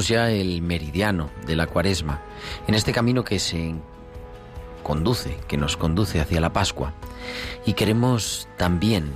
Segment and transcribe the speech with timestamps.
[0.00, 2.20] Ya el meridiano de la cuaresma,
[2.66, 3.74] en este camino que se
[4.82, 6.92] conduce, que nos conduce hacia la Pascua.
[7.64, 9.10] Y queremos también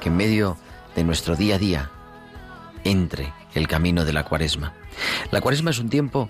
[0.00, 0.56] que en medio
[0.94, 1.90] de nuestro día a día
[2.84, 4.74] entre el camino de la cuaresma.
[5.30, 6.28] La cuaresma es un tiempo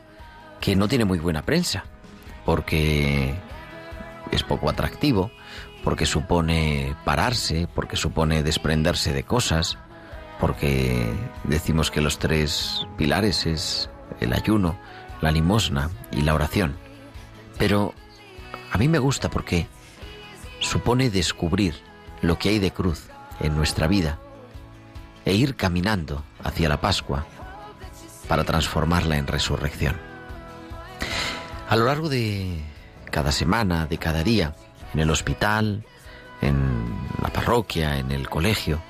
[0.61, 1.85] que no tiene muy buena prensa,
[2.45, 3.35] porque
[4.31, 5.31] es poco atractivo,
[5.83, 9.79] porque supone pararse, porque supone desprenderse de cosas,
[10.43, 14.77] porque decimos que los tres pilares es el ayuno,
[15.21, 16.75] la limosna y la oración.
[17.59, 17.95] Pero
[18.73, 19.69] a mí me gusta porque
[20.59, 21.77] supone descubrir
[22.23, 23.05] lo que hay de cruz
[23.39, 24.19] en nuestra vida
[25.25, 27.25] e ir caminando hacia la Pascua
[28.27, 29.95] para transformarla en resurrección.
[31.69, 32.65] A lo largo de
[33.13, 34.57] cada semana, de cada día,
[34.93, 35.85] en el hospital,
[36.41, 38.83] en la parroquia, en el colegio,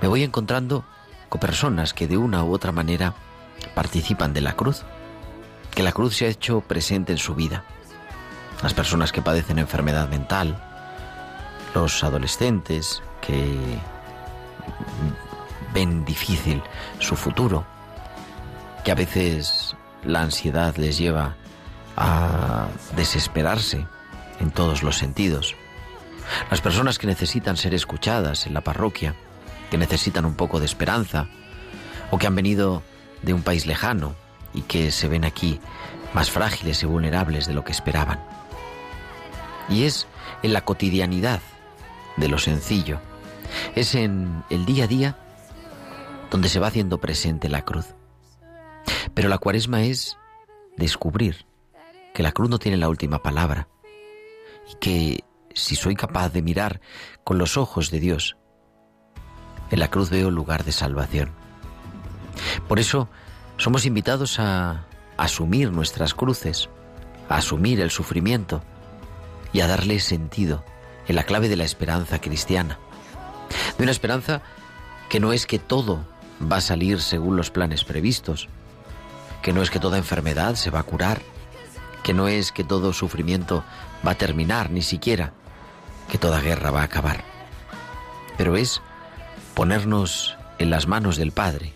[0.00, 0.84] me voy encontrando
[1.28, 3.14] con personas que de una u otra manera
[3.74, 4.84] participan de la cruz,
[5.74, 7.64] que la cruz se ha hecho presente en su vida.
[8.62, 10.62] Las personas que padecen enfermedad mental,
[11.74, 13.78] los adolescentes que
[15.74, 16.62] ven difícil
[16.98, 17.66] su futuro,
[18.84, 21.34] que a veces la ansiedad les lleva
[21.96, 23.86] a desesperarse
[24.40, 25.54] en todos los sentidos.
[26.50, 29.14] Las personas que necesitan ser escuchadas en la parroquia,
[29.70, 31.28] que necesitan un poco de esperanza,
[32.10, 32.82] o que han venido
[33.22, 34.14] de un país lejano
[34.54, 35.60] y que se ven aquí
[36.12, 38.24] más frágiles y vulnerables de lo que esperaban.
[39.68, 40.06] Y es
[40.42, 41.40] en la cotidianidad
[42.16, 43.00] de lo sencillo,
[43.74, 45.16] es en el día a día
[46.30, 47.94] donde se va haciendo presente la cruz.
[49.14, 50.16] Pero la cuaresma es
[50.76, 51.46] descubrir
[52.14, 53.68] que la cruz no tiene la última palabra
[54.70, 56.80] y que si soy capaz de mirar
[57.24, 58.36] con los ojos de Dios,
[59.70, 61.30] en la cruz veo lugar de salvación.
[62.68, 63.08] Por eso
[63.56, 64.84] somos invitados a
[65.16, 66.68] asumir nuestras cruces,
[67.28, 68.62] a asumir el sufrimiento
[69.52, 70.64] y a darle sentido
[71.08, 72.78] en la clave de la esperanza cristiana.
[73.78, 74.42] De una esperanza
[75.08, 76.04] que no es que todo
[76.40, 78.48] va a salir según los planes previstos,
[79.42, 81.22] que no es que toda enfermedad se va a curar,
[82.02, 83.64] que no es que todo sufrimiento
[84.06, 85.32] va a terminar, ni siquiera
[86.10, 87.24] que toda guerra va a acabar.
[88.36, 88.82] Pero es
[89.56, 91.72] ponernos en las manos del Padre,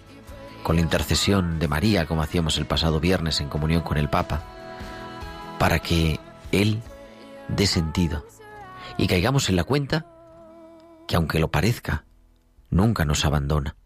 [0.63, 4.43] con la intercesión de María, como hacíamos el pasado viernes en comunión con el Papa,
[5.59, 6.21] para que
[6.53, 6.83] Él
[7.49, 8.27] dé sentido
[8.99, 10.05] y caigamos en la cuenta
[11.09, 12.05] que aunque lo parezca,
[12.69, 13.77] nunca nos abandona.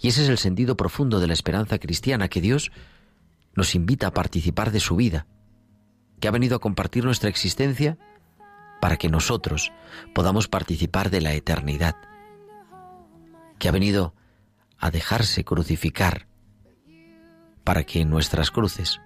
[0.00, 2.70] Y ese es el sentido profundo de la esperanza cristiana, que Dios
[3.56, 5.26] nos invita a participar de su vida,
[6.20, 7.98] que ha venido a compartir nuestra existencia
[8.80, 9.72] para que nosotros
[10.14, 11.96] podamos participar de la eternidad,
[13.62, 14.12] que ha venido
[14.76, 16.26] a dejarse crucificar
[17.62, 19.00] para que nuestras cruces,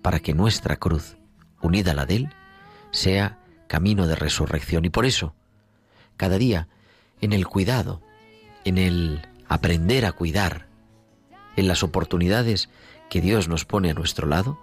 [0.00, 1.18] para que nuestra cruz,
[1.60, 2.30] unida a la de Él,
[2.92, 4.86] sea camino de resurrección.
[4.86, 5.34] Y por eso,
[6.16, 6.66] cada día,
[7.20, 8.00] en el cuidado,
[8.64, 10.66] en el aprender a cuidar,
[11.56, 12.70] en las oportunidades
[13.10, 14.58] que Dios nos pone a nuestro lado,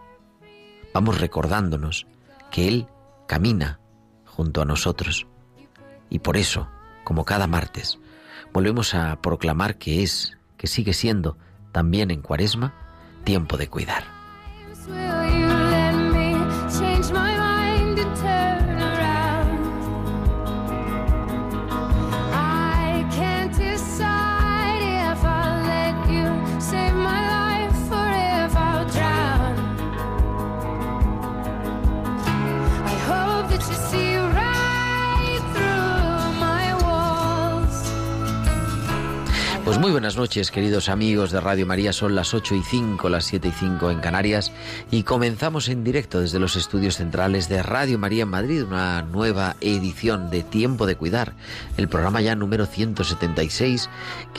[0.96, 2.08] vamos recordándonos
[2.50, 2.88] que Él
[3.28, 3.80] camina
[4.26, 5.28] junto a nosotros.
[6.10, 6.70] Y por eso,
[7.04, 8.00] como cada martes,
[8.54, 11.38] volvemos a proclamar que es, que sigue siendo,
[11.72, 12.74] también en cuaresma,
[13.24, 14.17] tiempo de cuidar.
[39.68, 41.92] Pues muy buenas noches, queridos amigos de Radio María.
[41.92, 44.54] Son las 8 y 5, las 7 y 5 en Canarias
[44.92, 49.58] y comenzamos en directo desde los estudios centrales de Radio María en Madrid una nueva
[49.60, 51.34] edición de Tiempo de Cuidar,
[51.76, 53.90] el programa ya número 176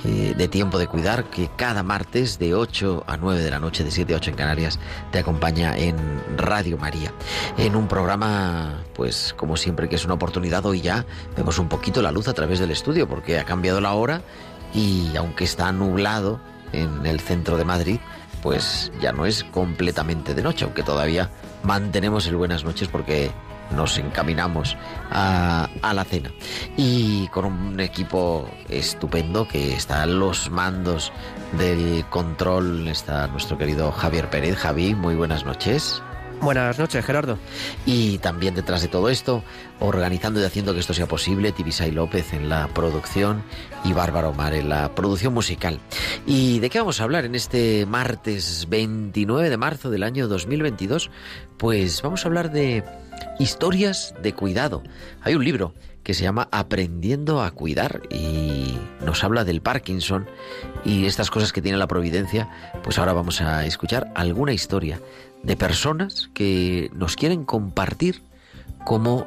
[0.02, 3.84] que, de Tiempo de Cuidar que cada martes de 8 a 9 de la noche,
[3.84, 4.78] de 7 a 8 en Canarias,
[5.12, 5.94] te acompaña en
[6.38, 7.12] Radio María.
[7.58, 11.04] En un programa, pues como siempre que es una oportunidad, hoy ya
[11.36, 14.22] vemos un poquito la luz a través del estudio porque ha cambiado la hora
[14.75, 16.41] y aunque está nublado
[16.73, 18.00] en el centro de Madrid,
[18.43, 21.31] pues ya no es completamente de noche, aunque todavía
[21.62, 23.31] mantenemos el buenas noches porque
[23.75, 24.76] nos encaminamos
[25.11, 26.31] a, la cena.
[26.76, 31.12] Y con un equipo estupendo que está a los mandos
[31.59, 34.56] del control, está nuestro querido Javier Pérez.
[34.56, 36.03] Javi, muy buenas noches.
[36.41, 37.38] Buenas noches, Gerardo.
[37.85, 39.43] Y también detrás de todo esto,
[39.80, 43.42] organizando y haciendo que esto sea posible, Tibisay López en la producción
[43.84, 45.80] y Bárbara Omar en la producción musical.
[46.26, 51.10] ¿Y de qué vamos a hablar en este martes 29 de marzo del año 2022?
[51.56, 52.84] Pues vamos a hablar de
[53.38, 54.82] historias de cuidado.
[55.22, 60.26] Hay un libro que se llama Aprendiendo a Cuidar y nos habla del Parkinson
[60.84, 62.48] y estas cosas que tiene la providencia.
[62.82, 65.00] Pues ahora vamos a escuchar alguna historia
[65.42, 68.22] de personas que nos quieren compartir
[68.84, 69.26] cómo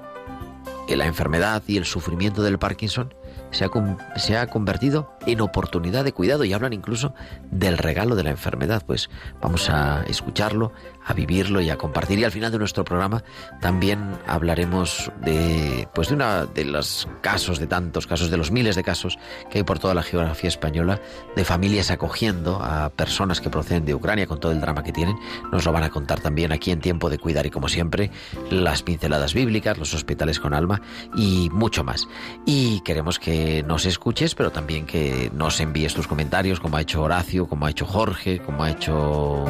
[0.89, 3.13] la enfermedad y el sufrimiento del Parkinson
[3.51, 3.69] se ha,
[4.17, 7.13] se ha, convertido en oportunidad de cuidado y hablan incluso
[7.49, 8.83] del regalo de la enfermedad.
[8.85, 9.09] Pues
[9.41, 10.71] vamos a escucharlo,
[11.05, 12.19] a vivirlo y a compartir.
[12.19, 13.23] Y al final de nuestro programa
[13.59, 18.75] también hablaremos de, pues de una de los casos, de tantos casos, de los miles
[18.75, 19.17] de casos
[19.49, 20.99] que hay por toda la geografía española,
[21.35, 25.15] de familias acogiendo a personas que proceden de Ucrania con todo el drama que tienen.
[25.51, 28.11] Nos lo van a contar también aquí en Tiempo de Cuidar y como siempre,
[28.49, 30.81] las pinceladas bíblicas, los hospitales con alma
[31.15, 32.07] y mucho más.
[32.45, 37.01] Y queremos que nos escuches, pero también que nos envíes tus comentarios, como ha hecho
[37.01, 39.45] Horacio, como ha hecho Jorge, como ha hecho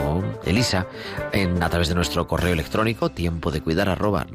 [0.45, 0.87] Elisa
[1.61, 4.25] a través de nuestro correo electrónico tiempo de cuidar arroba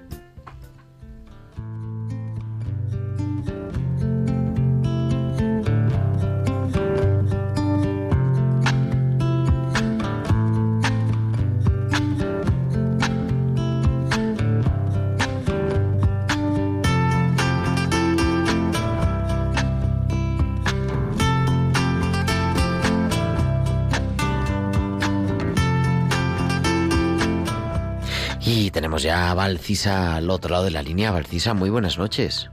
[29.08, 31.10] Ya Valcisa al otro lado de la línea.
[31.10, 32.50] Valcisa, muy buenas noches.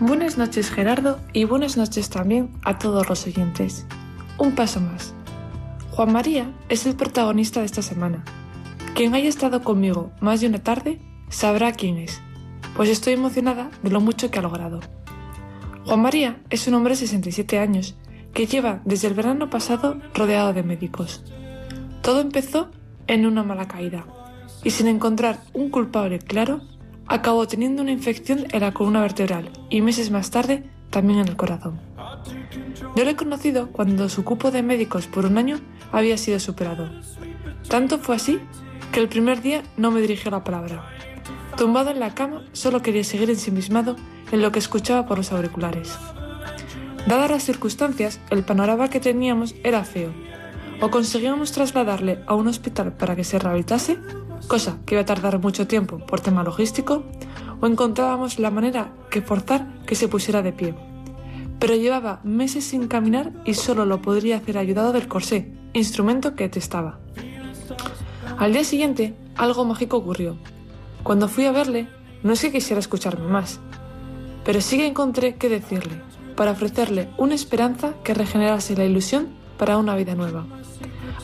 [0.00, 3.86] Buenas noches Gerardo y buenas noches también a todos los oyentes.
[4.36, 5.14] Un paso más.
[5.92, 8.24] Juan María es el protagonista de esta semana.
[8.96, 12.20] Quien haya estado conmigo más de una tarde sabrá quién es,
[12.74, 14.80] pues estoy emocionada de lo mucho que ha logrado.
[15.84, 17.94] Juan María es un hombre de 67 años
[18.34, 21.22] que lleva desde el verano pasado rodeado de médicos.
[22.02, 22.72] Todo empezó
[23.08, 24.06] en una mala caída
[24.62, 26.60] y sin encontrar un culpable claro,
[27.06, 31.36] acabó teniendo una infección en la columna vertebral y meses más tarde también en el
[31.36, 31.80] corazón.
[32.96, 35.58] Yo lo he conocido cuando su cupo de médicos por un año
[35.92, 36.90] había sido superado.
[37.68, 38.40] Tanto fue así
[38.92, 40.84] que el primer día no me dirigió la palabra.
[41.56, 43.96] Tumbado en la cama, solo quería seguir ensimismado
[44.32, 45.96] en lo que escuchaba por los auriculares.
[47.06, 50.12] Dadas las circunstancias, el panorama que teníamos era feo
[50.80, 53.98] o conseguíamos trasladarle a un hospital para que se rehabilitase,
[54.46, 57.04] cosa que iba a tardar mucho tiempo por tema logístico,
[57.60, 60.74] o encontrábamos la manera que forzar que se pusiera de pie.
[61.58, 66.48] Pero llevaba meses sin caminar y solo lo podría hacer ayudado del corsé, instrumento que
[66.48, 67.00] testaba.
[68.38, 70.36] Al día siguiente, algo mágico ocurrió.
[71.02, 71.88] Cuando fui a verle,
[72.22, 73.58] no es que quisiera escucharme más,
[74.44, 76.00] pero sí que encontré que decirle,
[76.36, 80.46] para ofrecerle una esperanza que regenerase la ilusión para una vida nueva.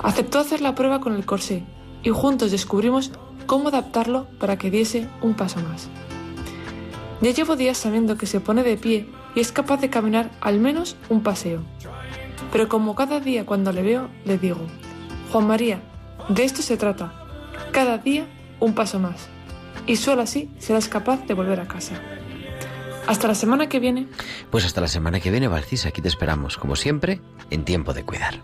[0.03, 1.65] Aceptó hacer la prueba con el corsé
[2.03, 3.11] y juntos descubrimos
[3.47, 5.89] cómo adaptarlo para que diese un paso más.
[7.21, 10.61] Ya llevo días sabiendo que se pone de pie y es capaz de caminar al
[10.61, 11.63] menos un paseo.
[12.53, 14.61] Pero como cada día cuando le veo, le digo,
[15.33, 15.81] Juan María,
[16.29, 17.13] de esto se trata.
[17.73, 18.27] Cada día
[18.61, 19.29] un paso más.
[19.87, 22.01] Y solo así serás capaz de volver a casa.
[23.07, 24.09] Hasta la semana que viene.
[24.51, 27.21] Pues hasta la semana que viene, Valcis, aquí te esperamos, como siempre,
[27.51, 28.41] en tiempo de cuidar.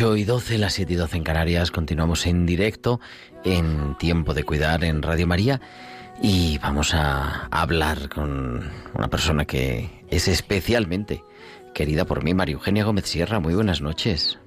[0.00, 3.00] 8 y 12, las 7 y 12 en Canarias, continuamos en directo
[3.44, 5.60] en Tiempo de Cuidar en Radio María
[6.22, 11.22] y vamos a hablar con una persona que es especialmente
[11.74, 13.40] querida por mí, María Eugenia Gómez Sierra.
[13.40, 14.38] Muy buenas noches.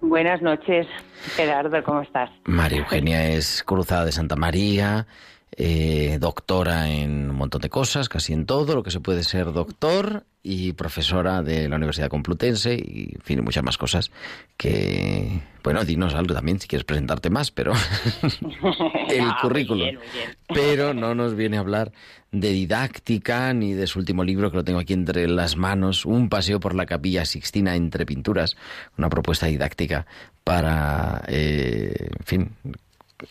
[0.00, 0.88] Buenas noches,
[1.36, 2.28] Gerardo, ¿cómo estás?
[2.44, 5.06] María Eugenia es cruzada de Santa María,
[5.52, 9.52] eh, doctora en un montón de cosas, casi en todo lo que se puede ser
[9.52, 14.10] doctor y profesora de la Universidad Complutense y, en fin, muchas más cosas
[14.56, 17.72] que, bueno, dinos algo también si quieres presentarte más, pero
[19.08, 19.82] el No, muy currículum.
[19.84, 20.36] bien, muy bien.
[20.48, 21.90] Pero no nos viene a hablar
[22.30, 26.28] de didáctica ni de su último libro que lo tengo aquí entre las manos, Un
[26.28, 28.56] paseo por la capilla Sixtina entre pinturas,
[28.98, 30.06] una propuesta didáctica
[30.44, 32.50] para, eh, en fin,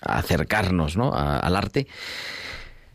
[0.01, 1.13] acercarnos ¿no?
[1.13, 1.87] a- al arte,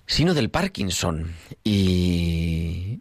[0.07, 1.33] sino del Parkinson
[1.65, 3.01] y,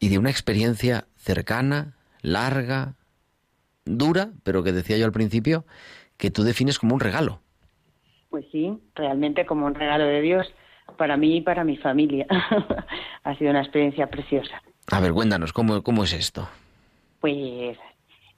[0.00, 2.94] y de una experiencia cercana, larga,
[3.84, 5.64] dura, pero que decía yo al principio,
[6.16, 7.40] que tú defines como un regalo.
[8.30, 10.46] Pues sí, realmente como un regalo de Dios
[10.96, 12.26] para mí y para mi familia.
[13.24, 14.62] ha sido una experiencia preciosa.
[14.90, 16.48] A ver, cuéntanos, ¿cómo, cómo es esto?
[17.20, 17.76] Pues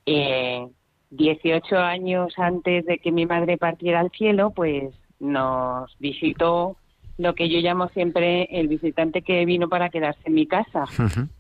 [0.07, 0.67] eh,
[1.11, 6.77] 18 años antes de que mi madre partiera al cielo, pues nos visitó
[7.19, 10.85] lo que yo llamo siempre el visitante que vino para quedarse en mi casa,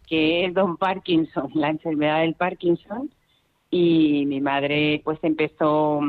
[0.06, 3.10] que es don Parkinson, la enfermedad del Parkinson.
[3.70, 6.00] Y mi madre pues empezó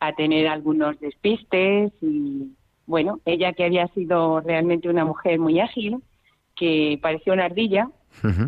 [0.00, 2.52] a tener algunos despistes y
[2.86, 5.98] bueno, ella que había sido realmente una mujer muy ágil,
[6.56, 7.88] que parecía una ardilla,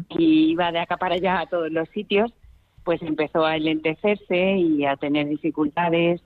[0.09, 2.33] y iba de acá para allá a todos los sitios,
[2.85, 6.21] pues empezó a enlentecerse y a tener dificultades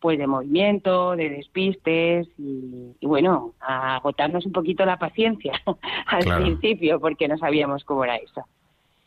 [0.00, 5.52] pues de movimiento, de despistes y, y bueno, a agotarnos un poquito la paciencia
[6.06, 6.42] al Claro.
[6.44, 8.42] principio porque no sabíamos cómo era eso.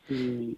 [0.09, 0.57] Y,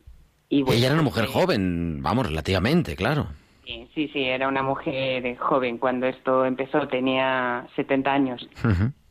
[0.49, 3.27] y bueno, Ella era una mujer pues, joven, vamos, relativamente, claro.
[3.65, 8.47] Sí, sí, era una mujer joven cuando esto empezó, tenía 70 años.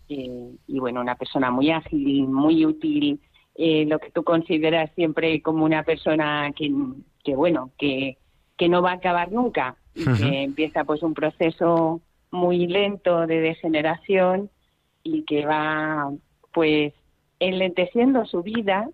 [0.08, 3.20] Y bueno, una persona muy ágil, muy útil,
[3.56, 6.72] eh, lo que tú consideras siempre como una persona que,
[7.26, 8.18] que bueno, que,
[8.56, 13.40] que no va a acabar nunca y que empieza pues un proceso muy lento de
[13.40, 14.48] degeneración
[15.02, 16.12] y que va
[16.54, 16.94] pues
[17.40, 18.88] enlenteciendo su vida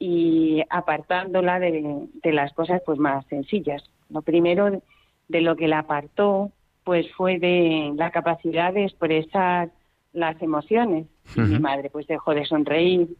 [0.00, 3.84] y apartándola de, de las cosas pues más sencillas.
[4.08, 4.82] Lo primero
[5.28, 6.50] de lo que la apartó
[6.82, 9.70] pues fue de la capacidad de expresar
[10.12, 11.06] las emociones.
[11.36, 13.16] Y Mi madre pues dejó de sonreír,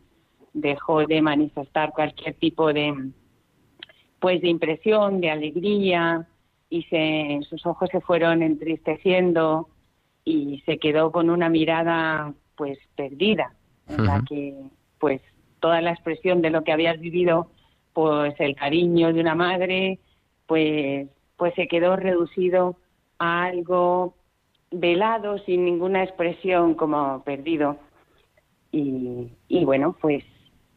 [0.54, 3.12] dejó de manifestar cualquier tipo de
[4.20, 6.26] pues de impresión, de alegría
[6.68, 9.68] y se, sus ojos se fueron entristeciendo
[10.24, 13.54] y se quedó con una mirada pues perdida.
[13.88, 14.54] En la que
[14.98, 15.20] pues
[15.58, 17.50] toda la expresión de lo que habías vivido
[17.92, 19.98] pues el cariño de una madre
[20.46, 22.76] pues pues se quedó reducido
[23.18, 24.14] a algo
[24.70, 27.78] velado sin ninguna expresión como perdido.
[28.70, 30.22] Y, y bueno pues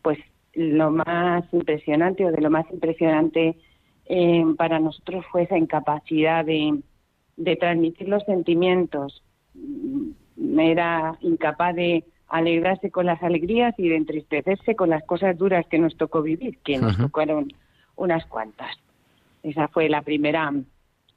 [0.02, 0.18] pues
[0.54, 3.58] lo más impresionante o de lo más impresionante
[4.06, 6.80] eh, para nosotros fue esa incapacidad de,
[7.38, 9.24] de transmitir los sentimientos.
[9.54, 15.66] Mm, era incapaz de alegrarse con las alegrías y de entristecerse con las cosas duras
[15.68, 17.54] que nos tocó vivir, que nos tocaron
[17.96, 18.76] unas cuantas.
[19.44, 20.52] Esa fue la primera,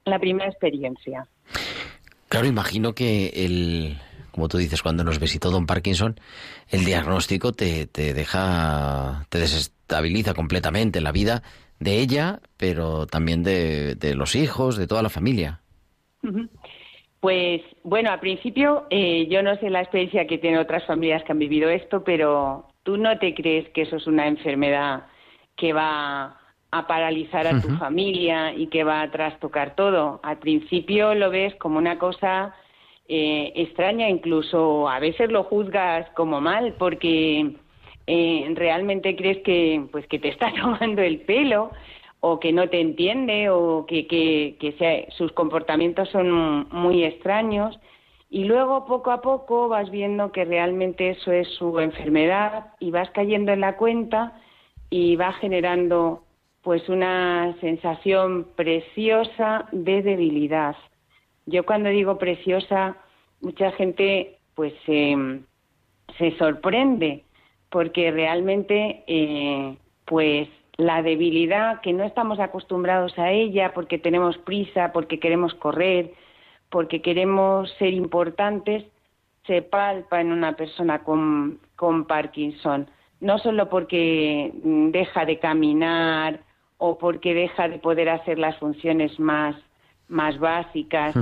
[0.05, 1.27] la primera experiencia.
[2.29, 3.97] Claro, imagino que el,
[4.37, 6.21] como tú dices, cuando nos visitó Don Parkinson,
[6.69, 11.43] el diagnóstico te, te deja, te desestabiliza completamente la vida
[11.81, 15.61] de ella, pero también de, de los hijos, de toda la familia.
[17.21, 21.33] Pues bueno, al principio eh, yo no sé la experiencia que tienen otras familias que
[21.33, 25.07] han vivido esto, pero tú no te crees que eso es una enfermedad
[25.57, 26.39] que va
[26.73, 30.21] a paralizar a tu familia y que va a trastocar todo.
[30.23, 32.55] Al principio lo ves como una cosa
[33.09, 37.53] eh, extraña, incluso a veces lo juzgas como mal porque
[38.07, 41.71] eh, realmente crees que pues que te está tomando el pelo
[42.21, 47.79] o que no te entiende o que, que, sus comportamientos son muy extraños
[48.29, 53.11] y luego poco a poco vas viendo que realmente eso es su enfermedad y vas
[53.11, 54.33] cayendo en la cuenta
[54.91, 56.23] y va generando
[56.63, 60.75] pues una sensación preciosa de debilidad.
[61.47, 62.97] Yo cuando digo preciosa,
[63.41, 67.25] mucha gente pues se sorprende
[67.71, 74.93] porque realmente eh, pues la debilidad que no estamos acostumbrados a ella porque tenemos prisa,
[74.93, 76.13] porque queremos correr,
[76.71, 78.85] porque queremos ser importantes,
[79.47, 82.89] se palpa en una persona con, con Parkinson.
[83.21, 86.41] No solo porque deja de caminar
[86.79, 89.57] o porque deja de poder hacer las funciones más,
[90.09, 91.15] más básicas,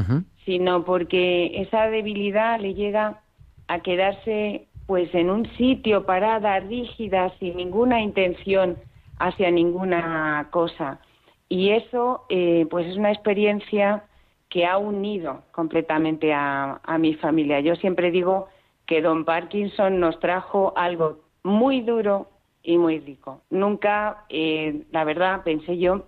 [0.45, 3.21] sino porque esa debilidad le llega
[3.69, 8.77] a quedarse pues en un sitio parada, rígida, sin ninguna intención
[9.19, 11.01] hacia ninguna cosa.
[11.49, 14.05] Y eso, eh, pues es una experiencia
[14.49, 17.61] que ha unido completamente a, mi familia.
[17.61, 18.49] Yo siempre digo
[18.87, 22.29] que don Parkinson nos trajo algo muy duro
[22.63, 23.41] y muy rico.
[23.51, 26.05] Nunca, eh, la verdad, pensé yo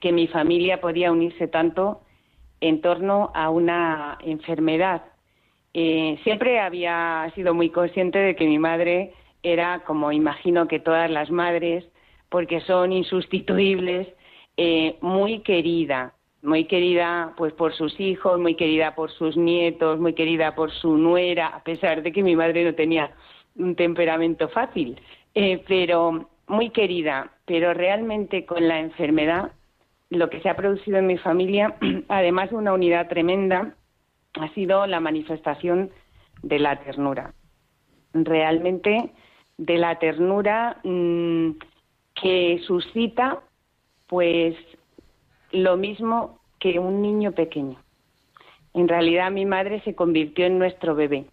[0.00, 2.02] que mi familia podía unirse tanto
[2.60, 5.02] en torno a una enfermedad.
[5.72, 11.10] Eh, siempre había sido muy consciente de que mi madre era, como imagino que todas
[11.10, 11.84] las madres,
[12.28, 14.08] porque son insustituibles,
[14.56, 20.14] eh, muy querida, muy querida pues por sus hijos, muy querida por sus nietos, muy
[20.14, 23.10] querida por su nuera, a pesar de que mi madre no tenía
[23.56, 25.00] un temperamento fácil,
[25.34, 29.52] eh, pero muy querida, pero realmente con la enfermedad,
[30.14, 31.74] lo que se ha producido en mi familia,
[32.08, 33.74] además de una unidad tremenda,
[34.40, 35.90] ha sido la manifestación
[36.42, 37.34] de la ternura.
[38.12, 39.10] Realmente
[39.56, 41.50] de la ternura mm,
[42.14, 43.40] que suscita
[44.06, 44.56] pues
[45.52, 47.78] lo mismo que un niño pequeño.
[48.74, 51.26] En realidad mi madre se convirtió en nuestro bebé,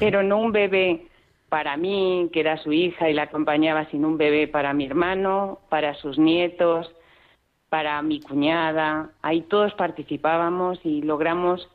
[0.00, 1.06] pero no un bebé
[1.48, 5.60] para mí, que era su hija y la acompañaba, sino un bebé para mi hermano,
[5.68, 6.92] para sus nietos,
[7.68, 9.10] para mi cuñada.
[9.22, 11.68] Ahí todos participábamos y logramos,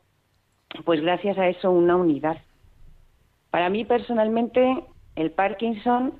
[0.85, 2.37] pues gracias a eso, una unidad.
[3.51, 4.83] Para mí personalmente,
[5.15, 6.13] el Parkinson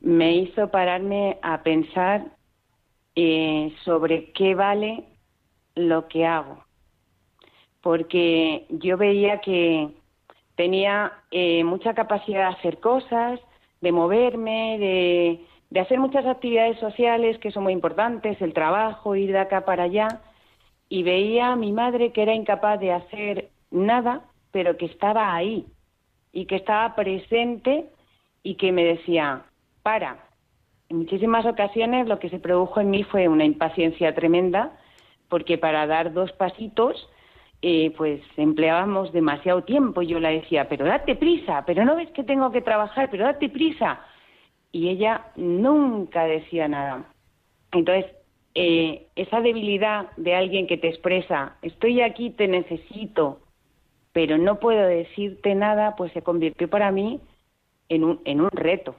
[0.00, 2.24] me hizo pararme a pensar
[3.14, 5.04] eh, sobre qué vale
[5.74, 6.64] lo que hago.
[7.82, 9.88] Porque yo veía que
[10.54, 13.40] tenía eh, mucha capacidad de hacer cosas,
[13.80, 19.32] de moverme, de, de hacer muchas actividades sociales que son muy importantes, el trabajo, ir
[19.32, 20.08] de acá para allá,
[20.88, 25.66] y veía a mi madre que era incapaz de hacer nada, pero que estaba ahí
[26.32, 27.86] y que estaba presente
[28.42, 29.42] y que me decía,
[29.82, 30.18] para.
[30.88, 34.72] En muchísimas ocasiones lo que se produjo en mí fue una impaciencia tremenda,
[35.28, 37.08] porque para dar dos pasitos,
[37.62, 40.02] eh, pues empleábamos demasiado tiempo.
[40.02, 43.48] Yo la decía, pero date prisa, pero no ves que tengo que trabajar, pero date
[43.48, 44.00] prisa.
[44.72, 47.04] Y ella nunca decía nada.
[47.72, 48.06] Entonces,
[48.54, 53.40] eh, esa debilidad de alguien que te expresa, estoy aquí, te necesito,
[54.12, 57.20] pero no puedo decirte nada, pues se convirtió para mí
[57.88, 58.96] en un, en un reto.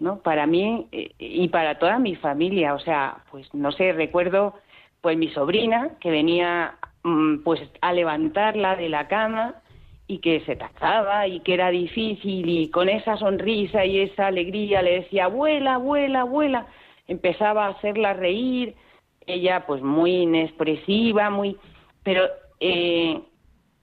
[0.00, 0.20] ¿no?
[0.20, 4.54] Para mí eh, y para toda mi familia, o sea, pues no sé, recuerdo
[5.00, 9.62] pues mi sobrina que venía mm, pues a levantarla de la cama
[10.10, 14.82] y que se tachaba y que era difícil y con esa sonrisa y esa alegría
[14.82, 16.66] le decía, abuela, abuela, abuela,
[17.06, 18.74] empezaba a hacerla reír,
[19.24, 21.56] ella pues muy inexpresiva, muy,
[22.02, 22.24] pero
[22.58, 23.20] eh,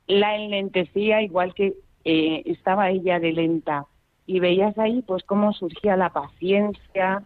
[0.07, 3.85] la enlentecía igual que eh, estaba ella de lenta
[4.25, 7.23] y veías ahí pues cómo surgía la paciencia,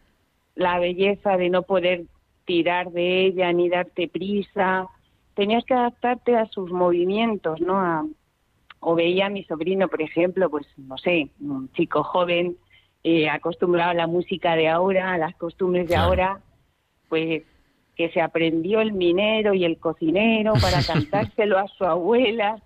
[0.54, 2.04] la belleza de no poder
[2.46, 4.86] tirar de ella ni darte prisa.
[5.34, 8.12] Tenías que adaptarte a sus movimientos, ¿no?
[8.82, 12.58] O veía a mi sobrino, por ejemplo, pues no sé, un chico joven
[13.04, 16.42] eh, acostumbrado a la música de ahora, a las costumbres de ahora,
[17.08, 17.44] pues
[17.96, 22.62] que se aprendió el minero y el cocinero para cantárselo a su abuela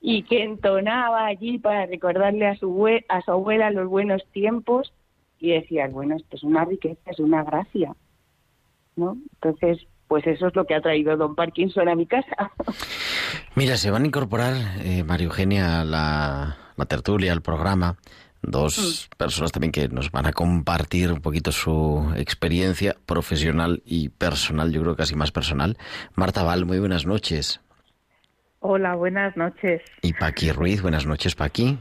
[0.00, 4.92] y que entonaba allí para recordarle a su, a su abuela los buenos tiempos
[5.40, 7.94] y decía, bueno, esto es una riqueza, es una gracia,
[8.94, 9.16] ¿no?
[9.34, 12.52] Entonces, pues eso es lo que ha traído don Parkinson a mi casa.
[13.56, 17.96] Mira, se van a incorporar, eh, María Eugenia, a la, la tertulia, al programa,
[18.40, 19.16] dos mm.
[19.16, 24.82] personas también que nos van a compartir un poquito su experiencia profesional y personal, yo
[24.82, 25.78] creo casi más personal.
[26.14, 27.60] Marta Val, muy buenas noches.
[28.60, 29.82] Hola, buenas noches.
[30.00, 31.76] Y Paqui Ruiz, buenas noches, Paqui.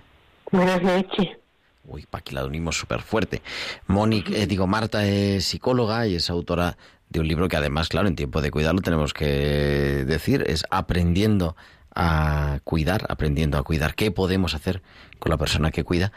[0.52, 1.38] Buenas noches.
[1.86, 3.44] Uy, Paqui la unimos súper fuerte.
[3.86, 6.78] Mónica, eh, digo, Marta es psicóloga y es autora
[7.14, 11.56] de un libro que además, claro, en tiempo de cuidarlo tenemos que decir, es aprendiendo
[11.96, 14.82] a cuidar, aprendiendo a cuidar qué podemos hacer
[15.20, 16.12] con la persona que cuida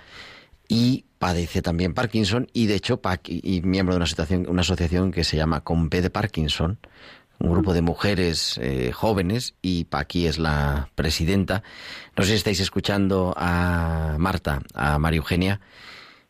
[0.68, 5.22] y padece también Parkinson y de hecho y miembro de una asociación, una asociación que
[5.22, 6.78] se llama Comp de Parkinson,
[7.38, 11.62] un grupo de mujeres eh, jóvenes y Paqui es la presidenta.
[12.16, 15.60] No sé si estáis escuchando a Marta, a María Eugenia,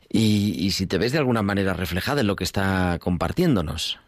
[0.09, 3.99] y, si te ves de alguna manera reflejada en lo que está compartiéndonos.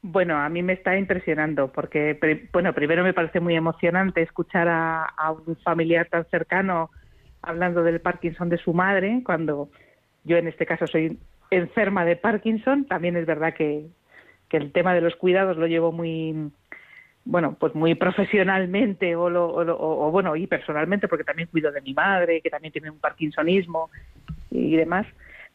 [0.00, 2.18] Bueno, a mí me está impresionando porque,
[2.52, 6.90] bueno, primero me parece muy emocionante escuchar a, un familiar tan cercano
[7.42, 9.68] hablando del Parkinson de su madre, cuando
[10.24, 11.18] yo en este caso soy
[11.50, 12.86] enferma de Parkinson.
[12.86, 13.86] También es verdad que,
[14.48, 16.50] que el tema de los cuidados lo llevo muy
[17.28, 21.92] bueno, pues muy profesionalmente o, lo, o, bueno, y personalmente, porque también cuido de mi
[21.92, 23.90] madre, que también tiene un parkinsonismo
[24.50, 25.06] y demás,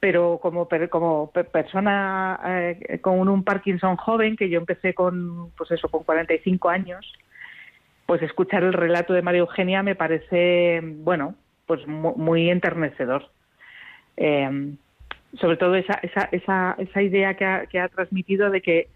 [0.04, 5.88] pero como, como persona eh, con un Parkinson joven, que yo empecé con, pues eso,
[5.88, 7.14] con 45 años,
[8.06, 11.36] pues escuchar el relato de María Eugenia me parece, bueno,
[11.66, 13.30] pues muy, enternecedor.
[14.18, 14.76] Eh,
[15.40, 18.90] sobre todo esa, esa, esa, esa idea que ha, que ha transmitido de que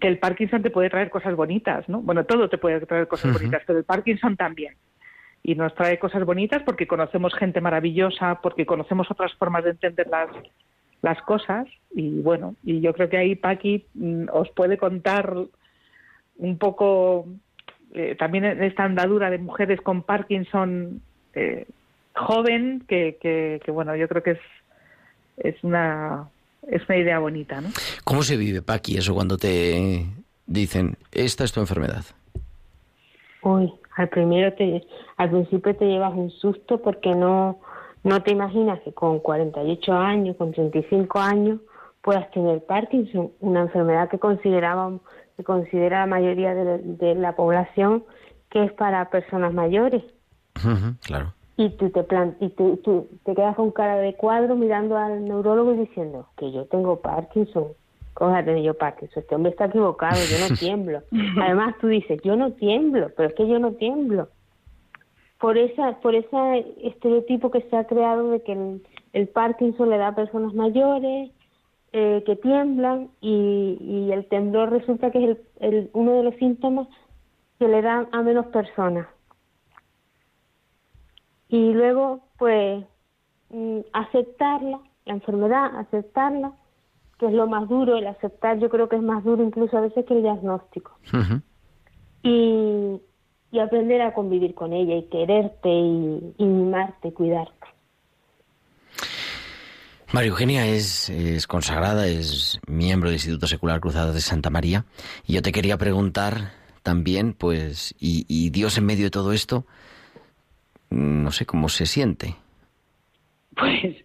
[0.00, 2.00] que el Parkinson te puede traer cosas bonitas, ¿no?
[2.00, 4.74] Bueno, todo te puede traer cosas bonitas, pero el Parkinson también.
[5.42, 10.06] Y nos trae cosas bonitas porque conocemos gente maravillosa, porque conocemos otras formas de entender
[10.08, 10.28] las,
[11.02, 11.66] las cosas.
[11.94, 15.34] Y bueno, y yo creo que ahí Paqui mm, os puede contar
[16.36, 17.26] un poco
[17.94, 21.00] eh, también esta andadura de mujeres con Parkinson
[21.34, 21.66] eh,
[22.14, 24.40] joven, que, que, que bueno, yo creo que es
[25.40, 26.28] es una,
[26.68, 27.70] es una idea bonita, ¿no?
[28.04, 30.06] ¿Cómo se vive, Paqui, eso cuando te
[30.46, 32.04] dicen, esta es tu enfermedad?
[33.42, 34.86] Uy, al primero te,
[35.16, 37.60] al principio te llevas un susto porque no,
[38.02, 41.60] no te imaginas que con 48 años, con 35 años,
[42.02, 45.02] puedas tener Parkinson, una enfermedad que considerábamos,
[45.36, 48.04] que considera la mayoría de, la población
[48.48, 50.02] que es para personas mayores.
[51.02, 52.80] claro y tú te, plan y tú,
[53.22, 57.74] te quedas con cara de cuadro mirando al neurólogo y diciendo que yo tengo Parkinson.
[58.20, 59.22] ¿Cómo vas a tener yo Parkinson?
[59.22, 61.02] Este hombre está equivocado, yo no tiemblo.
[61.40, 64.28] Además tú dices, yo no tiemblo, pero es que yo no tiemblo.
[65.38, 68.80] Por esa por ese estereotipo que se ha creado de que
[69.14, 71.30] el, Parkinson le da a personas mayores,
[71.94, 76.88] eh, que tiemblan y, y, el temblor resulta que es el, uno de los síntomas
[77.58, 79.06] que le dan a menos personas
[81.48, 82.84] y luego pues
[83.48, 86.52] mm, aceptarla, la enfermedad, aceptarla,
[87.20, 89.82] que es lo más duro, el aceptar yo creo que es más duro incluso a
[89.82, 90.98] veces que el diagnóstico.
[92.22, 92.98] y,
[93.52, 97.52] y, aprender a convivir con ella y quererte y, y mimarte, cuidarte.
[100.12, 104.86] María Eugenia es, es, consagrada, es miembro del Instituto Secular Cruzada de Santa María.
[105.26, 106.52] Y yo te quería preguntar
[106.82, 109.66] también, pues, y, y Dios en medio de todo esto,
[110.88, 112.34] no sé cómo se siente.
[113.54, 113.96] Pues,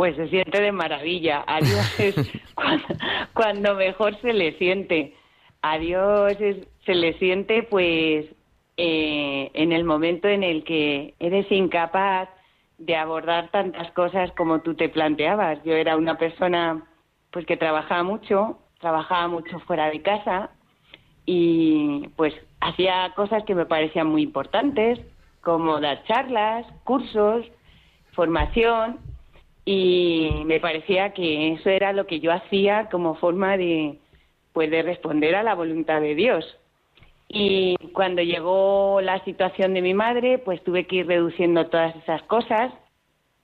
[0.00, 1.44] pues se siente de maravilla.
[1.46, 2.14] A Dios es
[3.34, 5.14] cuando, mejor se le siente.
[5.60, 6.38] A Dios
[6.86, 8.24] se le siente, pues,
[8.78, 12.30] eh, en el momento en el que eres incapaz
[12.78, 15.62] de abordar tantas cosas como tú te planteabas.
[15.64, 16.82] Yo era una persona,
[17.30, 20.48] pues, que trabajaba mucho, trabajaba mucho fuera de casa
[21.26, 22.32] y, pues,
[22.62, 24.98] hacía cosas que me parecían muy importantes,
[25.42, 27.44] como dar charlas, cursos,
[28.12, 29.09] formación
[29.64, 33.98] y me parecía que eso era lo que yo hacía como forma de
[34.52, 36.44] pues de responder a la voluntad de Dios.
[37.28, 42.22] Y cuando llegó la situación de mi madre, pues tuve que ir reduciendo todas esas
[42.24, 42.72] cosas.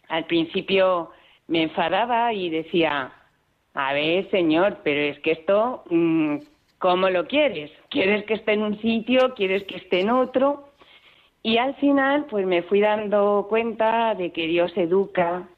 [0.08, 1.10] Al principio
[1.46, 3.12] me enfadaba y decía,
[3.74, 6.38] a ver, señor, pero es que esto, mm,
[6.78, 7.70] ¿cómo lo quieres?
[7.88, 9.34] ¿Quieres que esté en un sitio?
[9.34, 10.70] ¿Quieres que esté en otro?
[11.44, 15.48] Y al final, pues me fui dando cuenta de que Dios educa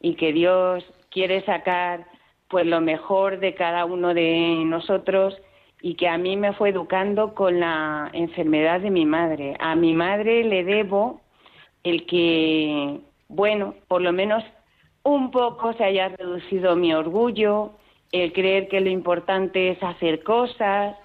[0.00, 2.06] y que Dios quiere sacar
[2.48, 5.36] pues lo mejor de cada uno de nosotros
[5.82, 9.56] y que a mí me fue educando con la enfermedad de mi madre.
[9.60, 11.20] A mi madre le debo
[11.84, 14.42] el que, bueno, por lo menos
[15.02, 17.72] un poco se haya reducido mi orgullo,
[18.12, 20.96] el creer que lo importante es hacer cosas,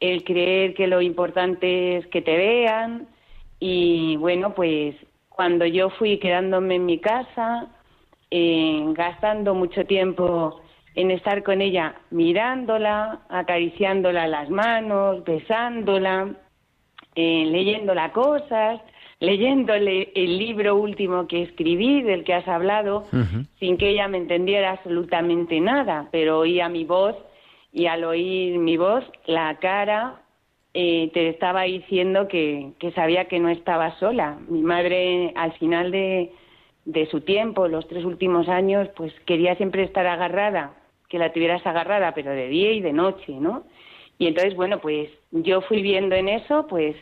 [0.00, 3.06] el creer que lo importante es que te vean
[3.60, 4.96] y bueno, pues
[5.28, 7.68] cuando yo fui quedándome en mi casa,
[8.30, 10.60] eh, gastando mucho tiempo
[10.94, 16.34] en estar con ella mirándola, acariciándola las manos, besándola,
[17.14, 18.80] eh, leyéndola cosas,
[19.20, 23.04] leyéndole el libro último que escribí, del que has hablado,
[23.58, 27.16] sin que ella me entendiera absolutamente nada, pero oía mi voz
[27.72, 30.22] y al oír mi voz, la cara
[30.72, 34.38] eh, te estaba diciendo que, que sabía que no estaba sola.
[34.48, 36.32] Mi madre, al final de,
[36.86, 40.72] de su tiempo, los tres últimos años, pues quería siempre estar agarrada
[41.08, 43.64] que la tuvieras agarrada, pero de día y de noche, ¿no?
[44.18, 46.96] Y entonces, bueno, pues yo fui viendo en eso, pues,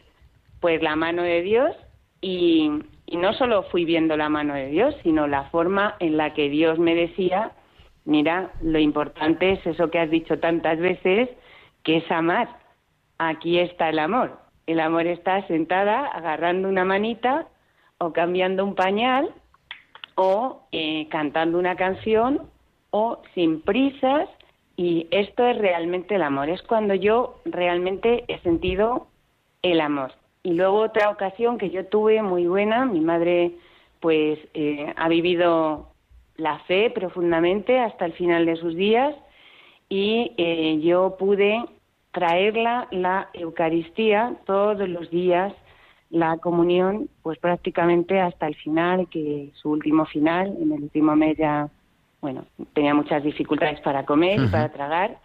[0.61, 1.77] pues la mano de Dios
[2.21, 2.71] y,
[3.07, 6.49] y no solo fui viendo la mano de Dios, sino la forma en la que
[6.49, 7.53] Dios me decía,
[8.05, 11.29] mira, lo importante es eso que has dicho tantas veces,
[11.83, 12.49] que es amar.
[13.19, 14.39] Aquí está el amor.
[14.67, 17.47] El amor está sentada agarrando una manita
[17.99, 19.33] o cambiando un pañal
[20.15, 22.43] o eh, cantando una canción
[22.91, 24.29] o sin prisas
[24.77, 29.07] y esto es realmente el amor, es cuando yo realmente he sentido
[29.63, 30.13] el amor.
[30.43, 33.53] Y luego otra ocasión que yo tuve muy buena, mi madre
[34.01, 35.89] pues eh, ha vivido
[36.37, 39.15] la fe profundamente hasta el final de sus días
[39.89, 41.65] y eh, yo pude
[42.13, 45.53] traerla la Eucaristía todos los días,
[46.15, 51.37] la comunión, pues prácticamente hasta el final, que su último final, en el último mes
[51.37, 51.69] ya
[52.25, 55.19] bueno, tenía muchas dificultades para comer y para tragar.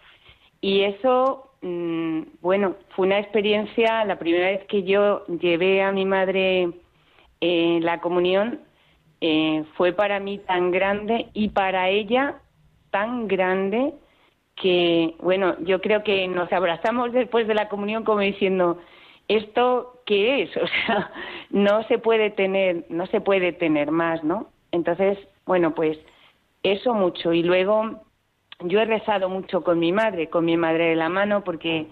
[0.60, 6.04] Y eso, mm, bueno, fue una experiencia, la primera vez que yo llevé a mi
[6.04, 6.68] madre
[7.40, 8.60] eh, la comunión,
[9.22, 12.34] eh, fue para mí tan grande y para ella
[12.90, 13.94] tan grande
[14.56, 18.76] que, bueno, yo creo que nos abrazamos después de la comunión como diciendo,
[19.26, 20.50] ¿esto qué es?
[20.56, 21.10] O sea,
[21.50, 24.48] no se puede tener, no se puede tener más, ¿no?
[24.72, 25.96] Entonces, bueno, pues
[26.64, 27.32] eso mucho.
[27.32, 28.02] Y luego
[28.64, 31.86] yo he rezado mucho con mi madre, con mi madre de la mano, porque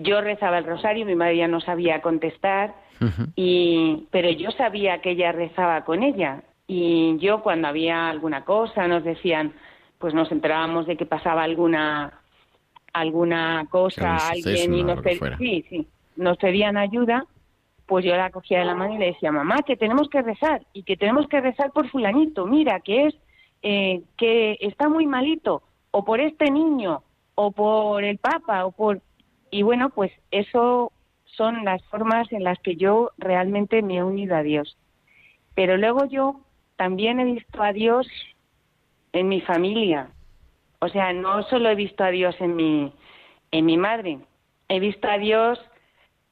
[0.00, 2.74] yo rezaba el rosario, mi madre ya no sabía contestar,
[3.34, 6.44] y, pero yo sabía que ella rezaba con ella.
[6.68, 9.52] Y yo cuando había alguna cosa nos decían,
[9.98, 12.20] pues nos enterábamos de que pasaba alguna
[12.92, 15.00] alguna cosa, alguien y nos,
[15.38, 15.86] sí, sí,
[16.16, 17.24] nos pedían ayuda,
[17.92, 20.62] pues yo la cogía de la mano y le decía, mamá, que tenemos que rezar
[20.72, 23.14] y que tenemos que rezar por fulanito, mira, que es
[23.60, 27.02] eh, que está muy malito, o por este niño,
[27.34, 29.02] o por el Papa, o por...
[29.50, 30.90] Y bueno, pues eso
[31.36, 34.78] son las formas en las que yo realmente me he unido a Dios.
[35.54, 36.40] Pero luego yo
[36.76, 38.08] también he visto a Dios
[39.12, 40.08] en mi familia.
[40.78, 42.90] O sea, no solo he visto a Dios en mi,
[43.50, 44.18] en mi madre,
[44.70, 45.60] he visto a Dios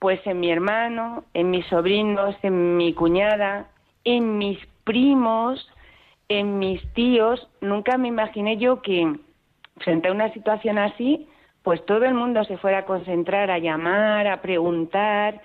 [0.00, 3.68] pues en mi hermano, en mis sobrinos, en mi cuñada,
[4.04, 5.68] en mis primos,
[6.28, 9.14] en mis tíos nunca me imaginé yo que
[9.76, 11.28] frente a una situación así,
[11.62, 15.42] pues todo el mundo se fuera a concentrar, a llamar, a preguntar.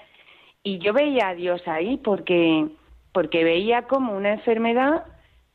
[0.64, 2.68] Y yo veía a Dios ahí porque,
[3.12, 5.06] porque veía como una enfermedad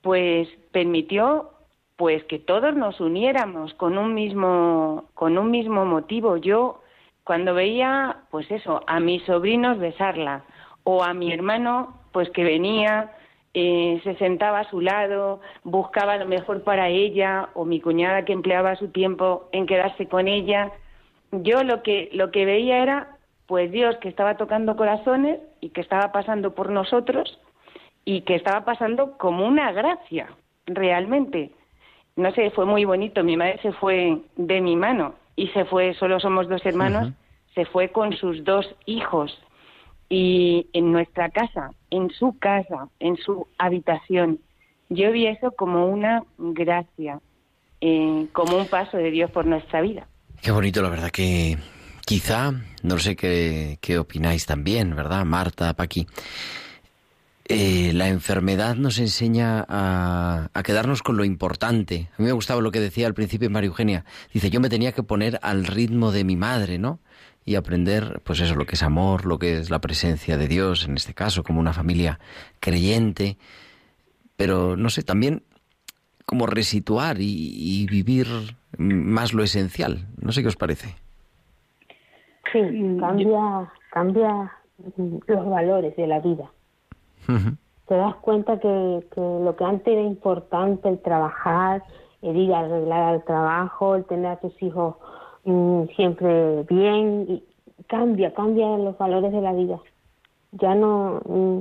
[0.03, 1.51] pues permitió
[1.97, 6.37] pues que todos nos uniéramos con un mismo con un mismo motivo.
[6.39, 6.80] Yo
[7.31, 10.43] cuando veía pues eso, a mis sobrinos besarla
[10.83, 13.13] o a mi hermano pues que venía
[13.55, 18.33] eh, se sentaba a su lado, buscaba lo mejor para ella, o mi cuñada que
[18.33, 20.73] empleaba su tiempo en quedarse con ella.
[21.31, 23.17] Yo lo que, lo que veía era,
[23.47, 27.39] pues Dios que estaba tocando corazones y que estaba pasando por nosotros
[28.05, 30.27] y que estaba pasando como una gracia,
[30.67, 31.53] realmente.
[32.17, 33.23] No sé, fue muy bonito.
[33.23, 37.15] Mi madre se fue de mi mano y se fue, solo somos dos hermanos,
[37.55, 39.33] se fue con sus dos hijos
[40.11, 44.39] y en nuestra casa, en su casa, en su habitación.
[44.91, 47.21] Yo vi eso como una gracia,
[47.81, 50.07] eh, como un paso de Dios por nuestra vida.
[50.43, 51.57] Qué bonito, la verdad que
[52.05, 55.25] quizá, no sé qué, qué opináis también, ¿verdad?
[55.25, 56.07] Marta, Paqui.
[57.53, 62.09] Eh, la enfermedad nos enseña a, a, quedarnos con lo importante.
[62.17, 64.05] A mí me gustaba lo que decía al principio María Eugenia.
[64.33, 67.01] Dice, yo me tenía que poner al ritmo de mi madre, ¿no?
[67.45, 70.85] Y aprender, pues eso, lo que es amor, lo que es la presencia de Dios,
[70.87, 72.21] en este caso, como una familia
[72.61, 73.37] creyente.
[74.37, 75.43] Pero, no sé, también
[76.25, 78.29] como resituar y, vivir
[78.79, 80.07] más lo esencial.
[80.23, 80.95] No sé qué os parece.
[82.53, 82.61] Sí,
[83.01, 84.53] cambia, cambia
[85.27, 86.49] los valores de la vida.
[87.87, 91.83] Te das cuenta que, lo que antes era importante, el trabajar,
[92.23, 94.97] el ir a arreglar al trabajo, el tener a tus hijos
[95.45, 97.45] mm, siempre bien, y
[97.89, 99.81] cambia, cambia los valores de la vida.
[100.53, 101.59] Ya no, mm,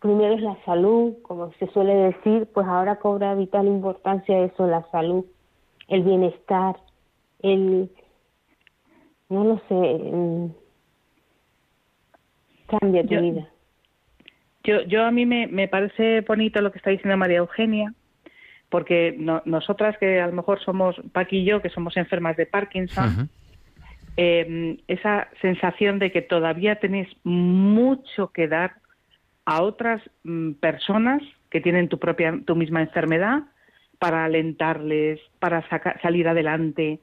[0.00, 4.88] primero es la salud, como se suele decir, pues ahora cobra vital importancia eso, la
[4.90, 5.24] salud,
[5.88, 6.76] el bienestar,
[7.40, 7.90] el,
[9.28, 10.46] no lo sé, mm,
[12.68, 13.48] cambia tu vida.
[14.66, 17.94] Yo, yo a mí me, me parece bonito lo que está diciendo María Eugenia,
[18.68, 23.30] porque nosotras que a lo mejor somos, Paqui y yo, que somos enfermas de Parkinson,
[24.16, 28.74] eh, esa sensación de que todavía tenéis mucho que dar
[29.44, 33.44] a otras mm, personas que tienen tu propia, tu misma enfermedad
[33.98, 35.64] para alentarles, para
[36.02, 37.00] salir adelante.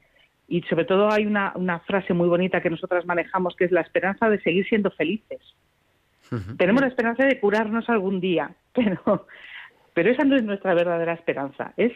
[0.47, 3.81] Y sobre todo hay una, una, frase muy bonita que nosotras manejamos que es la
[3.81, 5.39] esperanza de seguir siendo felices.
[6.57, 9.27] Tenemos la esperanza de curarnos algún día, pero,
[9.93, 11.73] pero esa no es nuestra verdadera esperanza.
[11.77, 11.91] Es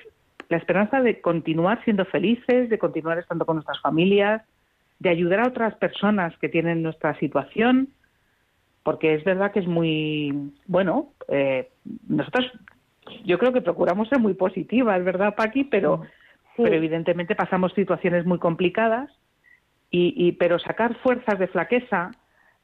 [0.50, 4.42] la esperanza de continuar siendo felices, de continuar estando con nuestras familias,
[5.00, 7.90] de ayudar a otras personas que tienen nuestra situación,
[8.84, 11.70] porque es verdad que es muy, bueno, eh,
[12.08, 12.50] nosotros
[13.26, 15.66] yo creo que procuramos ser muy positivas, ¿verdad, Paqui?
[15.66, 16.02] Pero,
[16.56, 19.10] pero evidentemente pasamos situaciones muy complicadas,
[19.92, 22.12] y, y pero sacar fuerzas de flaqueza,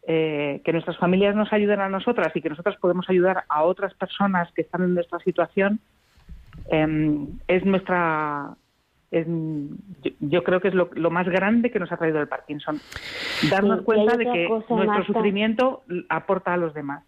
[0.05, 3.93] eh, que nuestras familias nos ayuden a nosotras y que nosotras podemos ayudar a otras
[3.93, 5.79] personas que están en nuestra situación,
[6.69, 8.57] em, es nuestra
[10.19, 12.79] yo, creo que es lo, más grande que nos ha traído el Parkinson.
[13.49, 17.03] Darnos cuenta de que nuestro sufrimiento aporta a los demás.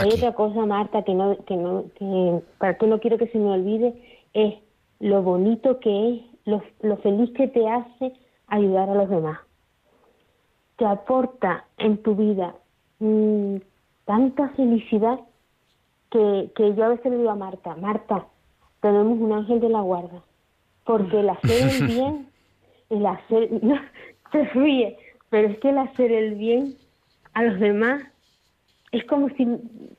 [0.00, 3.38] hay otra cosa, Marta, que no, que no, que para que no quiero que se
[3.38, 3.94] me olvide,
[4.32, 4.54] es
[4.98, 8.14] lo bonito que es, lo, lo feliz que te hace
[8.46, 9.38] ayudar a los demás.
[10.76, 12.54] Te aporta en tu vida
[12.98, 13.56] mm,
[14.04, 15.20] tanta felicidad
[16.10, 18.26] que, que yo a veces le digo a Marta, Marta,
[18.80, 20.22] tenemos un ángel de la guarda
[20.84, 22.28] porque el hacer el bien,
[22.90, 23.76] el hacer, no,
[24.32, 24.98] se ríe,
[25.30, 26.76] pero es que el hacer el bien
[27.32, 28.02] a los demás
[28.92, 29.46] es como si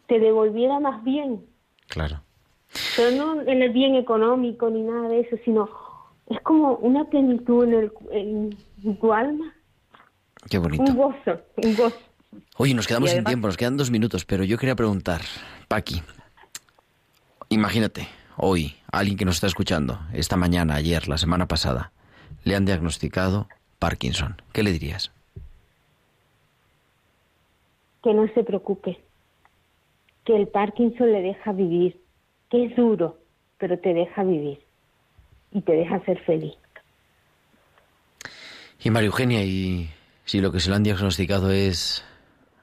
[0.08, 1.44] te devolviera más bien.
[1.90, 2.22] Claro.
[2.96, 5.70] Pero no en el bien económico ni nada de eso, sino
[6.28, 9.54] es como una plenitud en, el, en tu alma.
[10.50, 10.84] Qué bonito.
[10.84, 11.98] Un gozo, un gozo.
[12.58, 15.22] Oye, nos quedamos sin tiempo, nos quedan dos minutos, pero yo quería preguntar,
[15.68, 16.02] Paqui,
[17.50, 21.92] imagínate, hoy, alguien que nos está escuchando, esta mañana, ayer, la semana pasada,
[22.44, 23.48] le han diagnosticado
[23.80, 25.12] Parkinson, ¿qué le dirías?
[28.04, 29.00] Que no se preocupe,
[30.26, 32.00] que el Parkinson le deja vivir,
[32.50, 33.18] que es duro,
[33.58, 34.60] pero te deja vivir
[35.52, 36.56] y te deja ser feliz.
[38.84, 39.90] Y María Eugenia, y
[40.26, 42.06] si lo que se le han diagnosticado es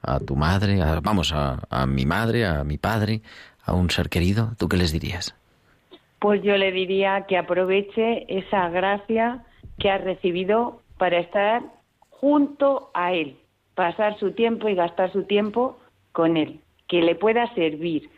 [0.01, 3.21] a tu madre, vamos, a, a mi madre, a mi padre,
[3.65, 5.35] a un ser querido, ¿tú qué les dirías?
[6.23, 9.43] pues yo le diría que aproveche esa gracia
[9.77, 11.63] que ha recibido para estar
[12.11, 13.35] junto a él,
[13.75, 15.77] pasar su tiempo y gastar su tiempo
[16.13, 18.09] con él, que le pueda servir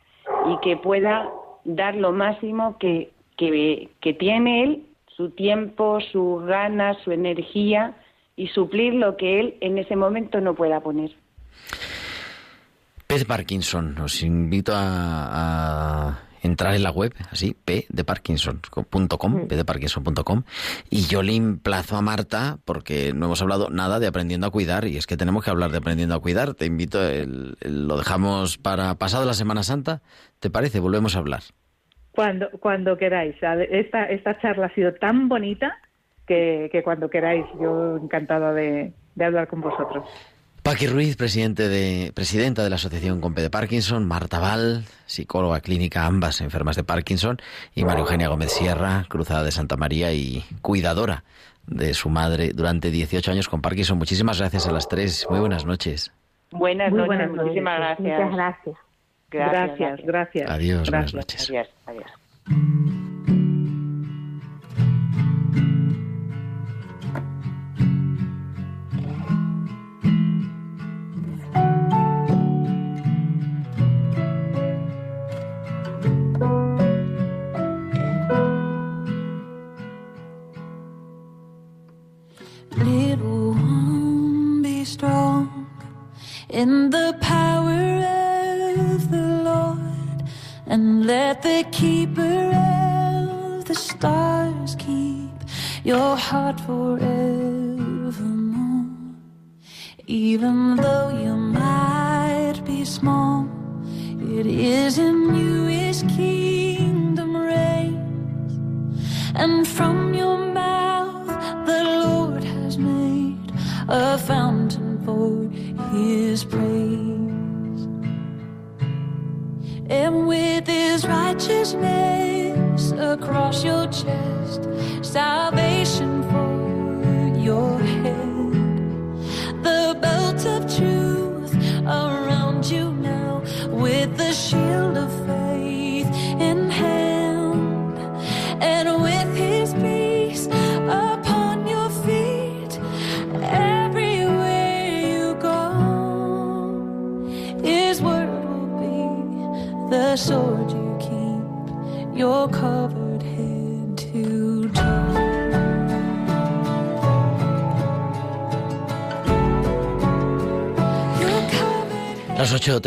[0.46, 1.32] y que pueda
[1.64, 7.96] dar lo máximo que, que, tiene él, su tiempo, sus ganas, su energía
[8.36, 11.12] y suplir lo que él en ese momento no pueda poner.
[13.08, 19.48] Pez Parkinson, os invito a entrar en la web, así, p de parkinson.com, mm.
[19.48, 20.44] p de parkinson.com,
[20.90, 24.86] y yo le emplazo a Marta, porque no hemos hablado nada de aprendiendo a cuidar,
[24.86, 26.54] y es que tenemos que hablar de aprendiendo a cuidar.
[26.54, 27.00] Te invito,
[27.62, 30.02] lo dejamos para pasado la Semana Santa,
[30.40, 30.80] ¿te parece?
[30.80, 31.42] Volvemos a hablar.
[32.12, 33.36] Cuando, cuando queráis.
[33.70, 35.78] Esta, esta charla ha sido tan bonita
[36.26, 40.08] que, que cuando queráis, yo encantada de, de hablar con vosotros.
[40.66, 46.08] Paqui Ruiz, presidente de, presidenta de la Asociación Compe de Parkinson, Marta Val, psicóloga clínica,
[46.08, 47.38] ambas enfermas de Parkinson,
[47.76, 51.24] y María Eugenia Gómez Sierra, cruzada de Santa María y cuidadora
[51.68, 54.00] de su madre durante 18 años con Parkinson.
[54.00, 55.28] Muchísimas gracias a las tres.
[55.30, 56.12] Muy buenas noches.
[56.52, 58.20] Buenas noches, muchísimas gracias.
[58.20, 58.78] Muchas gracias.
[59.30, 60.50] Gracias, gracias.
[60.50, 61.50] Adiós, buenas noches.
[61.50, 63.45] Adiós, adiós.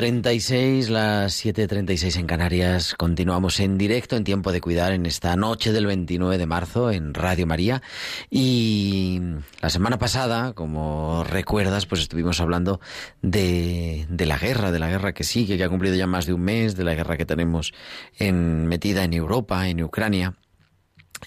[0.09, 2.95] 36, las 7.36 en Canarias.
[2.95, 7.13] Continuamos en directo en Tiempo de Cuidar en esta noche del 29 de marzo en
[7.13, 7.83] Radio María.
[8.31, 9.21] Y
[9.61, 12.81] la semana pasada, como recuerdas, pues estuvimos hablando
[13.21, 16.41] de, la guerra, de la guerra que sigue, que ha cumplido ya más de un
[16.41, 17.75] mes, de la guerra que tenemos
[18.19, 20.37] metida en Europa, en Ucrania.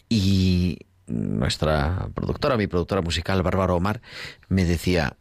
[0.09, 4.01] Y nuestra productora, mi productora musical, Bárbara Omar,
[4.49, 5.17] me decía,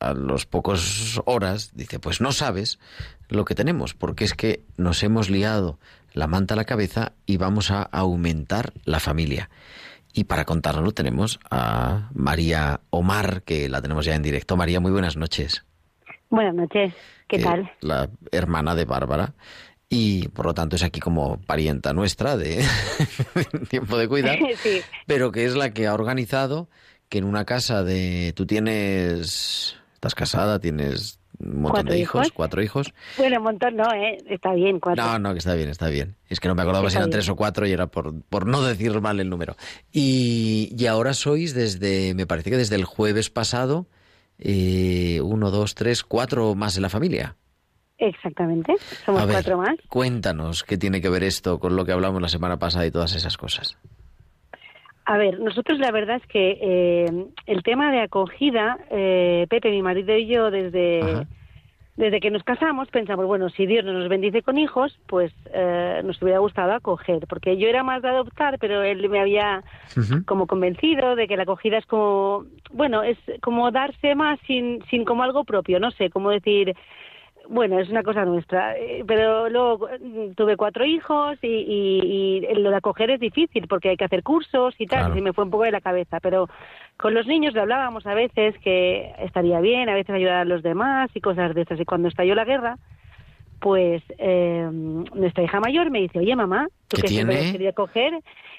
[0.00, 2.78] a los pocos horas, dice, pues no sabes
[3.28, 5.78] lo que tenemos, porque es que nos hemos liado
[6.12, 9.50] la manta a la cabeza y vamos a aumentar la familia.
[10.12, 14.56] Y para contárnoslo tenemos a María Omar, que la tenemos ya en directo.
[14.56, 15.64] María, muy buenas noches.
[16.30, 16.94] Buenas noches,
[17.28, 17.70] ¿qué que tal?
[17.80, 19.34] La hermana de Bárbara.
[19.88, 22.64] Y por lo tanto es aquí como parienta nuestra de
[23.68, 26.68] tiempo de cuidar, sí, pero que es la que ha organizado
[27.08, 28.32] que en una casa de...
[28.36, 29.76] Tú tienes...
[30.00, 32.32] Estás casada, tienes un montón de hijos, hijos.
[32.34, 32.90] cuatro hijos.
[33.18, 34.16] bueno, un montón no, ¿eh?
[34.30, 35.04] Está bien, cuatro.
[35.04, 36.16] No, no, que está bien, está bien.
[36.30, 37.18] Es que no me acordaba si Está eran bien.
[37.18, 39.56] tres o cuatro y era por, por no decir mal el número.
[39.92, 43.88] Y, y ahora sois desde, me parece que desde el jueves pasado,
[44.38, 47.36] eh, uno, dos, tres, cuatro más en la familia.
[47.98, 48.72] Exactamente,
[49.04, 49.76] somos A ver, cuatro más.
[49.90, 53.14] Cuéntanos qué tiene que ver esto con lo que hablamos la semana pasada y todas
[53.14, 53.76] esas cosas.
[55.10, 59.82] A ver, nosotros la verdad es que eh, el tema de acogida, eh, Pepe, mi
[59.82, 61.26] marido y yo, desde, Ajá.
[61.96, 66.00] desde que nos casamos, pensamos, bueno, si Dios no nos bendice con hijos, pues eh,
[66.04, 69.64] nos hubiera gustado acoger, porque yo era más de adoptar, pero él me había
[70.26, 75.04] como convencido de que la acogida es como, bueno, es como darse más sin, sin
[75.04, 76.76] como algo propio, no sé, como decir,
[77.52, 82.54] bueno, es una cosa nuestra, eh, pero luego mm, tuve cuatro hijos y, y- y
[82.54, 85.18] lo de acoger es difícil porque hay que hacer cursos y tal, Claro.
[85.18, 86.48] y me fue un poco de la cabeza, pero
[86.96, 90.62] con los niños le hablábamos a veces que estaría bien, a veces ayudar a los
[90.62, 92.76] demás y cosas de esas, y cuando estalló la guerra,
[93.60, 97.34] pues eh, nuestra hija mayor me dice, oye mamá, tú ¿Que que tiene?
[97.38, 98.14] has querido acoger,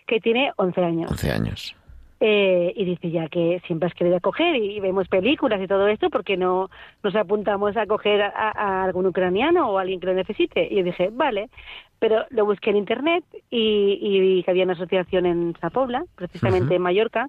[0.05, 1.09] que tiene 11 años.
[1.11, 1.75] 11 años.
[2.24, 6.11] Eh, y dice ya que siempre has querido acoger y vemos películas y todo esto,
[6.11, 6.69] porque no
[7.01, 10.67] nos apuntamos a acoger a, a algún ucraniano o a alguien que lo necesite?
[10.69, 11.49] Y yo dije, vale,
[11.97, 16.76] pero lo busqué en internet y, y vi que había una asociación en Zapobla, precisamente
[16.76, 17.28] en Mallorca,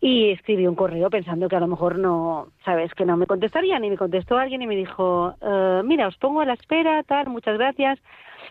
[0.00, 3.84] y escribí un correo pensando que a lo mejor no, sabes, que no me contestarían
[3.84, 7.28] y me contestó alguien y me dijo, eh, mira, os pongo a la espera, tal,
[7.28, 7.98] muchas gracias,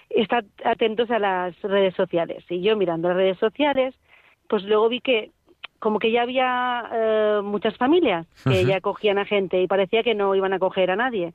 [0.10, 2.44] estad atentos a las redes sociales.
[2.50, 3.94] Y yo mirando las redes sociales,
[4.48, 5.32] pues luego vi que
[5.84, 10.16] como que ya había eh, muchas familias que ya acogían a gente y parecía que
[10.16, 11.34] no iban a acoger a nadie.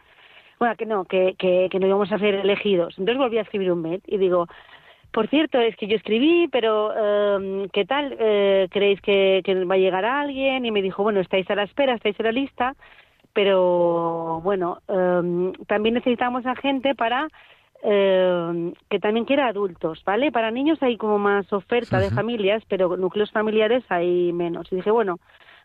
[0.59, 2.99] Bueno, que no, que, que, que no íbamos a ser elegidos.
[2.99, 4.49] Entonces volví a escribir un mail y digo,
[5.13, 8.17] por cierto, es que yo escribí, pero eh, ¿qué tal?
[8.19, 10.65] Eh, ¿Creéis que, que va a llegar alguien?
[10.65, 12.75] Y me dijo, bueno, estáis a la espera, estáis en la lista,
[13.35, 17.29] pero bueno, eh, también necesitamos a gente para
[17.83, 20.33] eh, que también quiera adultos, ¿vale?
[20.33, 24.71] Para niños hay como más oferta de familias, pero núcleos familiares hay menos.
[24.73, 25.19] Y dije, bueno,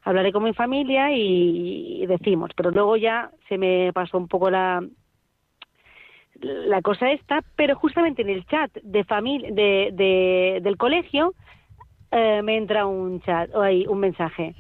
[0.04, 4.50] hablaré con mi familia y, y decimos, pero luego ya se me pasó un poco
[4.50, 4.84] la
[6.42, 11.34] la cosa esta, pero justamente en el chat de familia de, de- del colegio
[12.12, 14.56] eh, me entra un chat o hay un mensaje.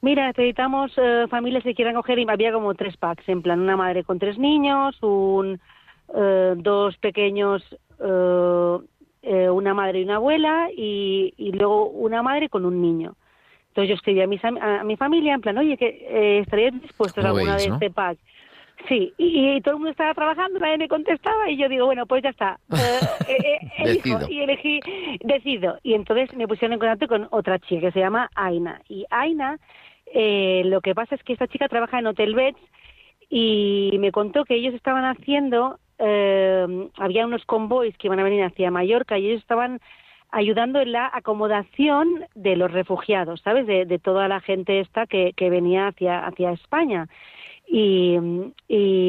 [0.00, 3.76] Mira, necesitamos eh, familias que quieran coger y había como tres packs, en plan una
[3.76, 5.60] madre con tres niños, un
[6.14, 7.62] eh, dos pequeños,
[8.00, 8.78] eh,
[9.22, 13.14] eh, una madre y una abuela y, y luego una madre con un niño.
[13.68, 17.28] Entonces yo escribí a, mis a mi familia en plan, oye, que estaríais dispuestos a
[17.28, 17.74] ¿Cómo alguna veis, de no?
[17.76, 18.18] este pack.
[18.86, 22.06] Sí, y, y todo el mundo estaba trabajando, nadie me contestaba y yo digo, bueno,
[22.06, 22.58] pues ya está.
[23.28, 24.80] Eh, elijo, y elegí,
[25.20, 25.78] decido.
[25.82, 28.80] Y entonces me pusieron en contacto con otra chica que se llama Aina.
[28.88, 29.58] Y Aina,
[30.14, 32.58] eh, lo que pasa es que esta chica trabaja en Hotel Beds
[33.28, 38.44] y me contó que ellos estaban haciendo, eh, había unos convoys que iban a venir
[38.44, 39.80] hacia Mallorca y ellos estaban
[40.30, 43.66] ayudando en la acomodación de los refugiados, ¿sabes?
[43.66, 47.08] De, de toda la gente esta que, que venía hacia, hacia España.
[47.66, 48.18] Y,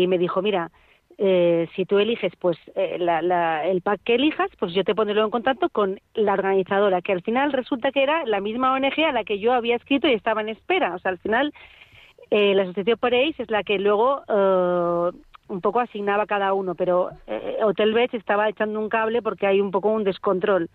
[0.07, 0.71] me dijo, mira,
[1.17, 4.95] eh, si tú eliges pues eh, la- la- el pack que elijas, pues yo te
[4.95, 9.03] pondré en contacto con la organizadora, que al final resulta que era la misma ONG
[9.05, 10.95] a la que yo había escrito y estaba en espera.
[10.95, 11.53] O sea, al final
[12.31, 15.11] eh, la asociación Pareis es la que luego eh,
[15.49, 19.59] un poco asignaba cada uno, pero eh, Hotel Beach estaba echando un cable porque hay
[19.59, 20.69] un poco un descontrol.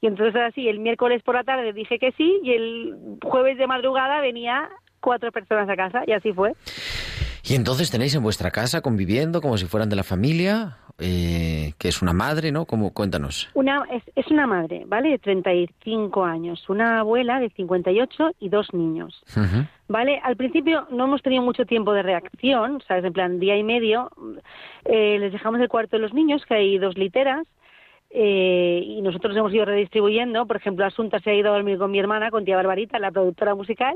[0.00, 3.66] Y entonces así, el miércoles por la tarde dije que sí y el jueves de
[3.66, 4.70] madrugada venía
[5.00, 6.54] cuatro personas a casa y así fue.
[7.48, 11.88] Y entonces tenéis en vuestra casa conviviendo como si fueran de la familia, eh, que
[11.88, 12.66] es una madre, ¿no?
[12.66, 13.48] Como, cuéntanos.
[13.54, 15.10] Una, es, es una madre, ¿vale?
[15.10, 19.22] De 35 años, una abuela de 58 y dos niños.
[19.88, 20.20] ¿Vale?
[20.22, 23.04] Al principio no hemos tenido mucho tiempo de reacción, ¿sabes?
[23.04, 24.10] En plan, día y medio.
[24.84, 27.46] Eh, les dejamos el cuarto de los niños, que hay dos literas,
[28.12, 30.44] eh, y nosotros hemos ido redistribuyendo.
[30.46, 33.12] Por ejemplo, Asunta se ha ido a dormir con mi hermana, con tía Barbarita, la
[33.12, 33.94] productora musical,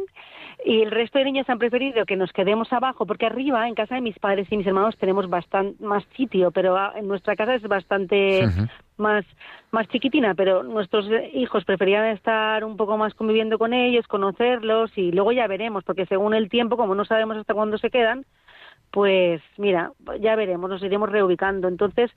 [0.65, 3.97] y el resto de niños han preferido que nos quedemos abajo, porque arriba, en casa
[3.97, 7.57] de mis padres y mis hermanos, tenemos bastante más sitio, pero ah, en nuestra casa
[7.57, 8.43] es bastante
[8.97, 9.25] más,
[9.73, 15.11] más chiquitina, pero nuestros hijos preferían estar un poco más conviviendo con ellos, conocerlos y
[15.11, 18.25] luego ya veremos, porque según el tiempo, como no sabemos hasta cuándo se quedan,
[18.95, 19.91] pues mira,
[20.21, 21.67] ya veremos, nos iremos reubicando.
[21.67, 22.13] Entonces,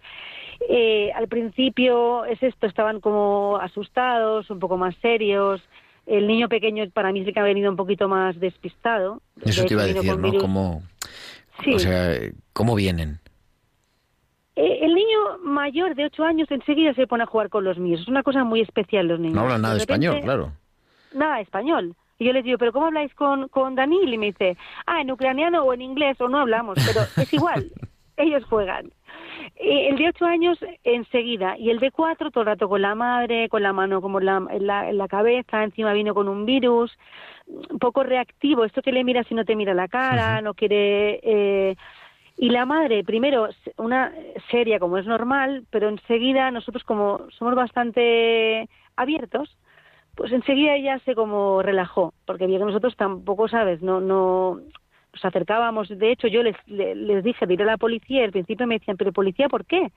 [0.70, 5.62] eh, al principio es esto, estaban como asustados, un poco más serios.
[6.06, 9.22] El niño pequeño para mí sí que ha venido un poquito más despistado.
[9.44, 10.34] Eso te iba a decir, ¿no?
[10.40, 10.84] ¿Cómo,
[11.64, 11.74] Sí.
[11.74, 12.16] O sea,
[12.54, 13.20] ¿cómo vienen?
[14.56, 18.02] Eh, el niño mayor de 8 años enseguida se pone a jugar con los míos.
[18.02, 19.36] Es una cosa muy especial los niños.
[19.36, 20.52] No hablan nada de repente- español, claro.
[21.14, 21.96] Nada español.
[22.20, 24.12] Y yo les digo, ¿pero cómo habláis con, con Daniel?
[24.14, 27.72] Y me dice, ah, en ucraniano o en inglés o no hablamos, pero es igual.
[28.18, 28.92] Ellos juegan.
[29.60, 32.94] Eh, el de 8 años enseguida y el de 4 todo el rato con la
[32.94, 36.28] madre, con la mano como en la, en la, en la cabeza, encima vino con
[36.28, 36.96] un virus,
[37.48, 41.20] un poco reactivo, esto que le mira si no te mira la cara, no quiere...
[41.24, 41.76] Eh,
[42.40, 44.14] y la madre, primero, una
[44.52, 49.58] seria como es normal, pero enseguida nosotros como somos bastante abiertos,
[50.14, 53.82] pues enseguida ella se como relajó, porque vio que nosotros tampoco, ¿sabes?
[53.82, 54.60] No, no
[55.18, 55.90] nos acercábamos.
[55.90, 58.68] De hecho, yo les, le- les dije de ir a la policía y al principio
[58.68, 59.92] me decían, ¿pero policía por qué?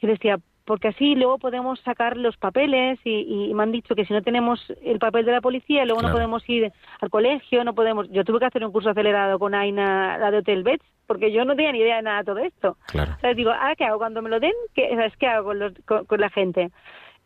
[0.00, 4.04] Yo decía, porque así luego podemos sacar los papeles y, y me han dicho que
[4.04, 6.12] si no tenemos el papel de la policía, luego Claro.
[6.12, 8.08] no podemos ir al colegio, no podemos...
[8.10, 11.44] Yo tuve que hacer un curso acelerado con Aina, la de Hotel Beds, porque yo
[11.44, 12.76] no tenía ni idea de nada de todo esto.
[12.86, 13.12] Claro.
[13.16, 14.52] O sea, digo, ¿ahora qué hago cuando me lo den?
[14.74, 16.70] ¿Qué, ¿sabes qué hago con, los- con- con la gente?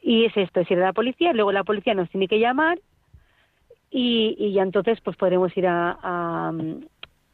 [0.02, 2.78] Y es esto, es ir a la policía, luego la policía nos tiene que llamar
[3.90, 6.52] y, y ya entonces pues podremos ir a, a,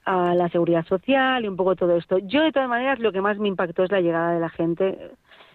[0.04, 2.18] a la seguridad social y un poco todo esto.
[2.18, 5.10] Yo de todas maneras lo que más me impactó es la llegada de la gente.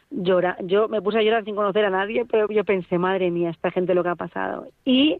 [0.09, 3.49] Llora, yo me puse a llorar sin conocer a nadie, pero yo pensé, madre mía,
[3.49, 4.67] esta gente lo que ha pasado.
[4.85, 5.17] Y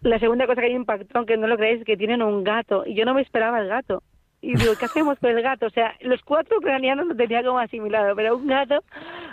[0.00, 2.84] la segunda cosa que me impactó, aunque no lo creáis, es que tienen un gato
[2.86, 4.02] y yo no me esperaba el gato.
[4.42, 5.66] Y digo, ¿qué hacemos con el gato?
[5.66, 8.84] O sea, los cuatro ucranianos lo tenía como asimilado, pero un gato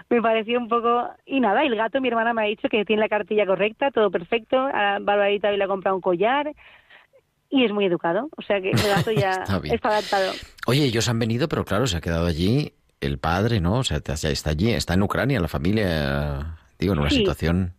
[0.09, 1.07] me pareció un poco...
[1.25, 4.09] Y nada, el gato, mi hermana me ha dicho que tiene la cartilla correcta, todo
[4.09, 4.57] perfecto.
[4.57, 6.51] A Barbarita hoy le ha comprado un collar
[7.53, 8.29] y es muy educado.
[8.35, 10.31] O sea que el gato ya Está adaptado.
[10.65, 13.79] Oye, ellos han venido, pero claro, se ha quedado allí el padre, ¿no?
[13.79, 17.17] O sea, está allí, está en Ucrania, la familia, digo, en una Sí.
[17.17, 17.73] situación...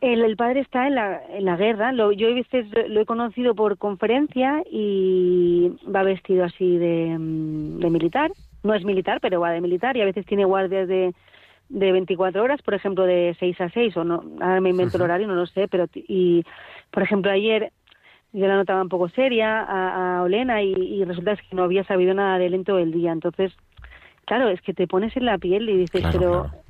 [0.00, 1.90] El, el padre está en la, en la guerra.
[1.92, 7.78] Lo, yo a veces lo he conocido por conferencia y va vestido así de, mm,
[7.80, 8.30] de militar.
[8.62, 11.14] No es militar, pero va de militar y a veces tiene guardias de,
[11.70, 14.22] de 24 horas, por ejemplo, de 6 a 6 o no.
[14.40, 16.44] Ahora me invento el horario, no lo sé, pero y
[16.90, 17.72] por ejemplo ayer
[18.34, 21.84] yo la notaba un poco seria a, a Olena y, y resulta que no había
[21.84, 23.12] sabido nada de él todo el día.
[23.12, 23.52] Entonces,
[24.26, 26.64] claro, es que te pones en la piel y dices, Claro, pero claro.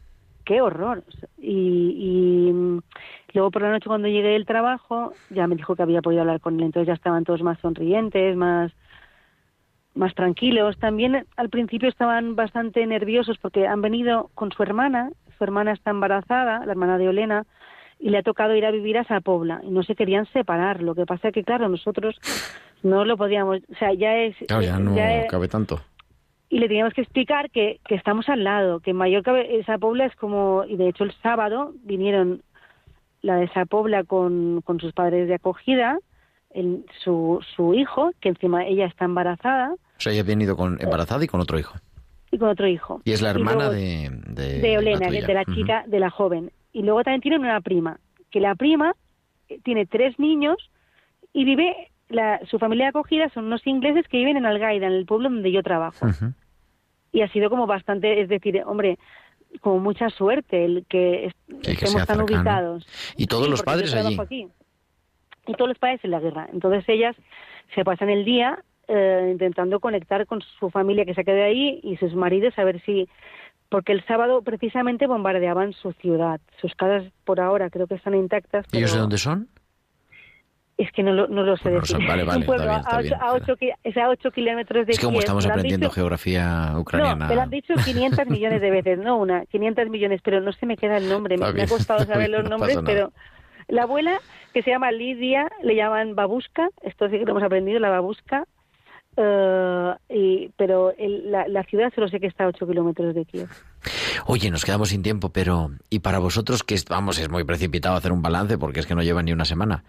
[0.45, 1.05] qué horror.
[1.39, 2.81] Y, y, mm,
[3.33, 6.41] luego por la noche cuando llegué del trabajo ya me dijo que había podido hablar
[6.41, 8.71] con él, entonces ya estaban todos más sonrientes, más
[9.95, 10.77] más tranquilos.
[10.79, 15.91] También al principio estaban bastante nerviosos porque han venido con su hermana, su hermana está
[15.91, 17.47] embarazada, la hermana de Olena,
[18.05, 20.83] y le ha tocado ir a vivir a Sapobla y no se querían separar.
[20.83, 22.15] Lo que pasa es que, claro, nosotros
[22.83, 24.37] no lo podíamos, o sea, ya es...
[24.47, 25.81] Claro, ya no ya es- cabe tanto.
[26.51, 30.05] y le teníamos que explicar que, que estamos al lado, que en Mallorca esa Pobla
[30.05, 32.43] es como, y de hecho el sábado vinieron
[33.23, 35.99] la de esa Pobla con, con sus padres de acogida,
[36.51, 40.77] el- su, su hijo, que encima ella está embarazada, O sea, ella ha venido con,
[40.79, 41.75] embarazada y con otro hijo.
[42.31, 43.01] y con otro hijo.
[43.07, 45.27] Y es la hermana luego- de, de, de la Olena, tuya.
[45.27, 46.51] de la chica, de la joven.
[46.75, 47.99] Y luego también tienen una prima,
[48.31, 48.95] que la prima
[49.49, 50.57] eh, tiene tres niños
[51.33, 54.93] y vive, la, su familia de acogida son unos ingleses que viven en Algaida, en
[54.93, 56.07] el pueblo donde yo trabajo.
[57.13, 58.99] Y ha sido como bastante, es decir, hombre,
[59.61, 62.85] como mucha suerte el que, est- que estemos tan ubicados.
[63.17, 64.19] Y todos Sí, los padres allí.
[64.21, 64.49] aquí.
[65.47, 66.49] Y todos los padres en la guerra.
[66.53, 67.15] Entonces ellas
[67.75, 68.59] se pasan el día
[68.89, 72.83] eh, intentando conectar con su familia que se quede ahí y sus maridos a ver
[72.85, 73.09] si...
[73.69, 76.41] Porque el sábado precisamente bombardeaban su ciudad.
[76.61, 78.67] Sus casas por ahora creo que están intactas.
[78.73, 79.49] ¿Ellos de pero dónde son?
[80.77, 81.99] Es que no lo, no lo sé no lo decir.
[82.07, 83.15] Vale, vale, pueblo está bien, está a, bien.
[83.15, 85.25] ocho, a, ocho, ki- es a ocho kilómetros de Es que como Kiev.
[85.25, 87.25] estamos aprendiendo dicho- geografía ucraniana.
[87.25, 90.53] no, me lo han dicho 500 millones de veces, no una, 500 millones, pero no
[90.53, 91.37] se me queda el nombre.
[91.37, 93.13] Me, Está me ha bien, costado saber bien, los no nombres, pero
[93.69, 94.19] la abuela,
[94.53, 98.45] que se llama Lidia, le llaman babuska, esto sí que lo hemos aprendido, la babuska,
[99.17, 103.25] eh, y, pero el- la, la ciudad solo sé que está a 8 kilómetros de
[103.25, 103.49] Kiev.
[104.27, 107.97] Oye, nos quedamos sin tiempo, pero y para vosotros que es- vamos es muy precipitado
[107.97, 109.85] hacer un balance porque es que no lleva ni una semana.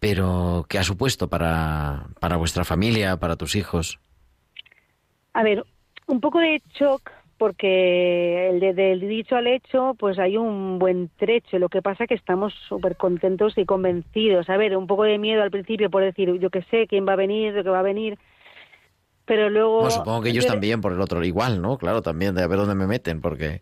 [0.00, 3.98] Pero ¿qué ha supuesto para para vuestra familia, para tus hijos?
[5.32, 5.64] A ver,
[6.06, 11.10] un poco de shock porque el de- del dicho al hecho pues hay un buen
[11.18, 11.58] trecho.
[11.58, 14.48] Lo que pasa que estamos súper contentos y convencidos.
[14.48, 17.12] A ver, un poco de miedo al principio por decir, yo qué sé, quién va
[17.12, 18.18] a venir, lo que va a venir.
[19.26, 19.80] Pero luego...
[19.80, 21.76] Bueno, supongo que ellos también por el otro igual, ¿no?
[21.76, 23.60] Claro, también de a ver dónde me meten porque en fin,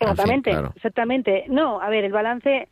[0.00, 0.72] Exactamente, claro.
[0.76, 1.44] exactamente.
[1.48, 2.68] No, a ver, el balance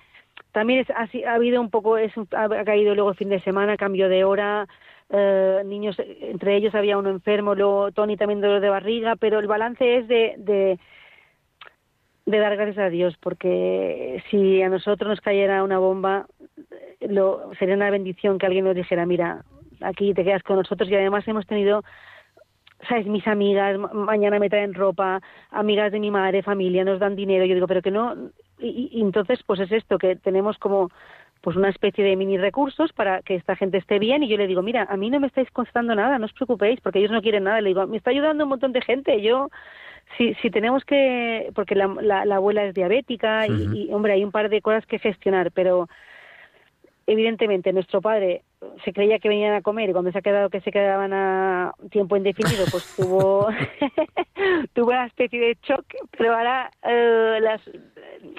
[0.53, 3.77] también es, ha, ha habido un poco, es, ha caído luego el fin de semana,
[3.77, 4.69] cambio de hora,
[5.11, 9.47] eh, niños, entre ellos había uno enfermo, luego Tony también dolor de barriga, pero el
[9.47, 10.79] balance es de, de,
[12.27, 16.27] de dar gracias a Dios, porque si a nosotros nos cayera una bomba,
[17.01, 19.45] lo, sería una bendición que alguien nos dijera, mira,
[19.81, 21.85] aquí te quedas con nosotros y además hemos tenido
[22.89, 25.21] sabes, mis amigas ma- mañana me traen ropa,
[25.51, 28.15] amigas de mi madre, familia, nos dan dinero, yo digo, pero que no,
[28.59, 30.91] y, y entonces pues es esto, que tenemos como
[31.43, 34.23] pues una especie de mini recursos para que esta gente esté bien.
[34.25, 36.81] Y yo le digo, mira, a mí no me estáis costando nada, no os preocupéis,
[36.81, 39.49] porque ellos no quieren nada, le digo, me está ayudando un montón de gente, yo
[40.17, 44.25] si, si tenemos que, porque la, la, la abuela es diabética y- y, hombre, hay
[44.25, 45.89] un par de cosas que gestionar, pero
[47.07, 48.43] evidentemente nuestro padre
[48.85, 51.73] se creía que venían a comer y cuando se ha quedado que se quedaban a
[51.91, 53.49] tiempo indefinido pues tuvo
[54.75, 55.85] tuvo una especie de shock
[56.17, 57.61] pero ahora eh, las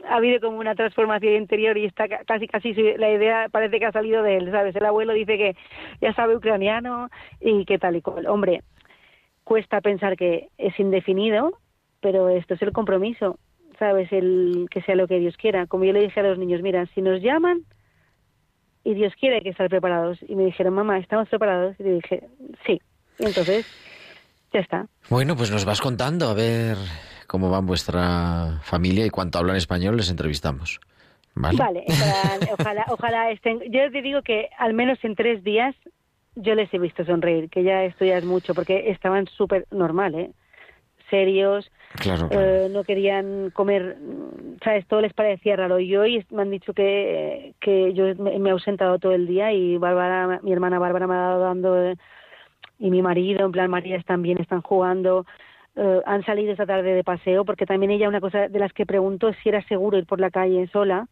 [0.07, 3.85] ha habido como una transformación interior y está ca- casi casi la idea parece que
[3.85, 5.55] ha salido de él sabes el abuelo dice que
[6.01, 7.09] ya sabe ucraniano
[7.39, 8.27] y que tal y cual.
[8.27, 8.61] Hombre
[9.43, 11.57] cuesta pensar que es indefinido
[12.01, 13.39] pero esto es el compromiso
[13.79, 15.67] sabes el que sea lo que Dios quiera.
[15.67, 17.61] Como yo le dije a los niños mira si nos llaman
[18.87, 20.17] y Dios quiere que estar preparados.
[20.29, 21.75] Y me dijeron, mamá, ¿estamos preparados?
[21.77, 22.23] Y le dije,
[22.65, 22.81] sí.
[23.19, 23.65] Y entonces,
[24.53, 24.87] ya está.
[25.09, 26.77] Bueno, pues nos vas contando a ver
[27.27, 30.79] cómo va vuestra familia y cuánto hablan español les entrevistamos.
[31.35, 31.57] Vale.
[31.57, 33.59] Vale, ojalá, ojalá, ojalá estén.
[33.69, 35.75] Yo te digo que al menos en tres días
[36.35, 40.15] yo les he visto sonreír, que ya esto ya es mucho, porque estaban súper normal,
[40.15, 40.31] ¿eh?
[41.09, 42.45] Serios, Claro, claro.
[42.45, 43.97] eh, no querían comer,
[44.63, 44.85] ¿sabes?
[44.87, 45.79] Todo les parecía raro.
[45.79, 49.51] Y hoy me han dicho que, que yo me, me he ausentado todo el día
[49.53, 51.95] y Bárbara, mi hermana Bárbara me ha dado dando, eh,
[52.79, 55.25] y mi marido, en plan María, están bien, están jugando.
[55.75, 58.85] eh, han salido esta tarde de paseo porque también ella una cosa de las que
[58.85, 61.07] preguntó es si era seguro ir por la calle sola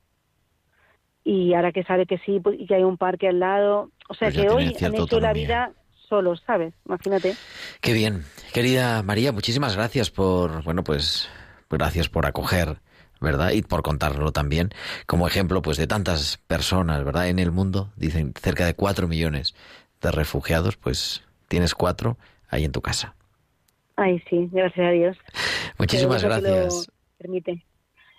[1.23, 4.13] y ahora que sabe que sí pues, y que hay un parque al lado o
[4.13, 5.71] sea Pues que hoy han hecho la vida
[6.07, 7.35] solos sabes imagínate
[7.81, 8.23] Qué bien.
[8.53, 11.29] Querida María, muchísimas gracias por, bueno, pues
[11.69, 12.77] gracias por acoger,
[13.19, 13.51] ¿verdad?
[13.51, 14.69] Y por contarlo también
[15.05, 17.27] como ejemplo, pues de tantas personas, ¿verdad?
[17.29, 19.55] En el mundo, dicen cerca de cuatro millones
[20.01, 22.17] de refugiados, pues tienes cuatro
[22.49, 23.15] ahí en tu casa.
[23.97, 25.17] ay sí gracias a Dios
[25.77, 26.69] Muchísimas que lo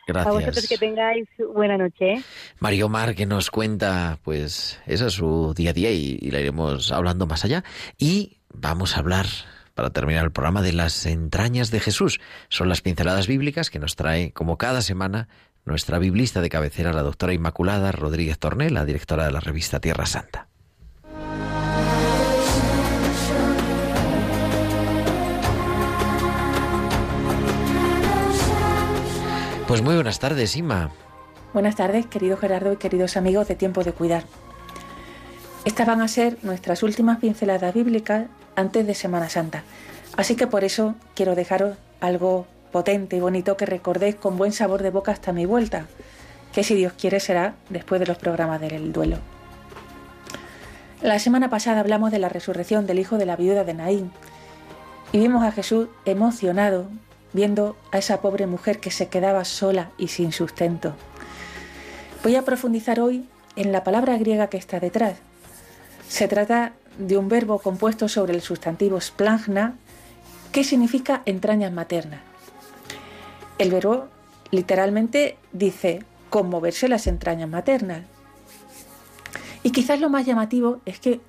[0.06, 0.26] gracias.
[0.26, 2.22] a vosotros que tengáis buena noche ¿eh?
[2.60, 6.40] Mario Mar que nos cuenta pues eso es su día a día y, y la
[6.40, 7.64] iremos hablando más allá
[7.98, 9.26] y vamos a hablar
[9.76, 12.18] para terminar el programa de las entrañas de Jesús.
[12.48, 15.28] Son las pinceladas bíblicas que nos trae como cada semana
[15.66, 20.06] nuestra biblista de cabecera la doctora Inmaculada Rodríguez Tornel, la directora de la revista Tierra
[20.06, 20.45] Santa.
[29.66, 30.90] Pues muy buenas tardes, Ima.
[31.52, 34.22] Buenas tardes, querido Gerardo y queridos amigos de Tiempo de Cuidar.
[35.64, 39.64] Estas van a ser nuestras últimas pinceladas bíblicas antes de Semana Santa.
[40.16, 44.84] Así que por eso quiero dejaros algo potente y bonito que recordéis con buen sabor
[44.84, 45.86] de boca hasta mi vuelta,
[46.52, 49.18] que si Dios quiere será después de los programas del duelo.
[51.02, 54.12] La semana pasada hablamos de la resurrección del hijo de la viuda de Naín
[55.12, 56.88] Y vimos a Jesús emocionado
[57.32, 60.94] viendo a esa pobre mujer que se quedaba sola y sin sustento.
[62.22, 65.16] Voy a profundizar hoy en la palabra griega que está detrás.
[66.08, 69.74] Se trata de un verbo compuesto sobre el sustantivo splagna,
[70.52, 72.20] que significa entrañas maternas.
[73.58, 74.08] El verbo
[74.50, 78.02] literalmente dice conmoverse las entrañas maternas.
[79.62, 81.20] Y quizás lo más llamativo es que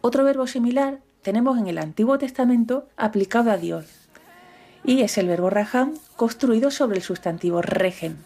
[0.00, 4.03] otro verbo similar tenemos en el Antiguo Testamento aplicado a Dios.
[4.84, 8.18] Y es el verbo raham construido sobre el sustantivo regen.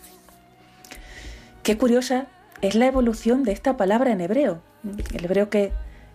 [1.62, 2.26] Qué curiosa
[2.62, 4.60] es la evolución de esta palabra en hebreo.
[5.12, 5.72] El hebreo que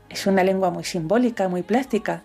[0.09, 2.23] es una lengua muy simbólica, muy plástica,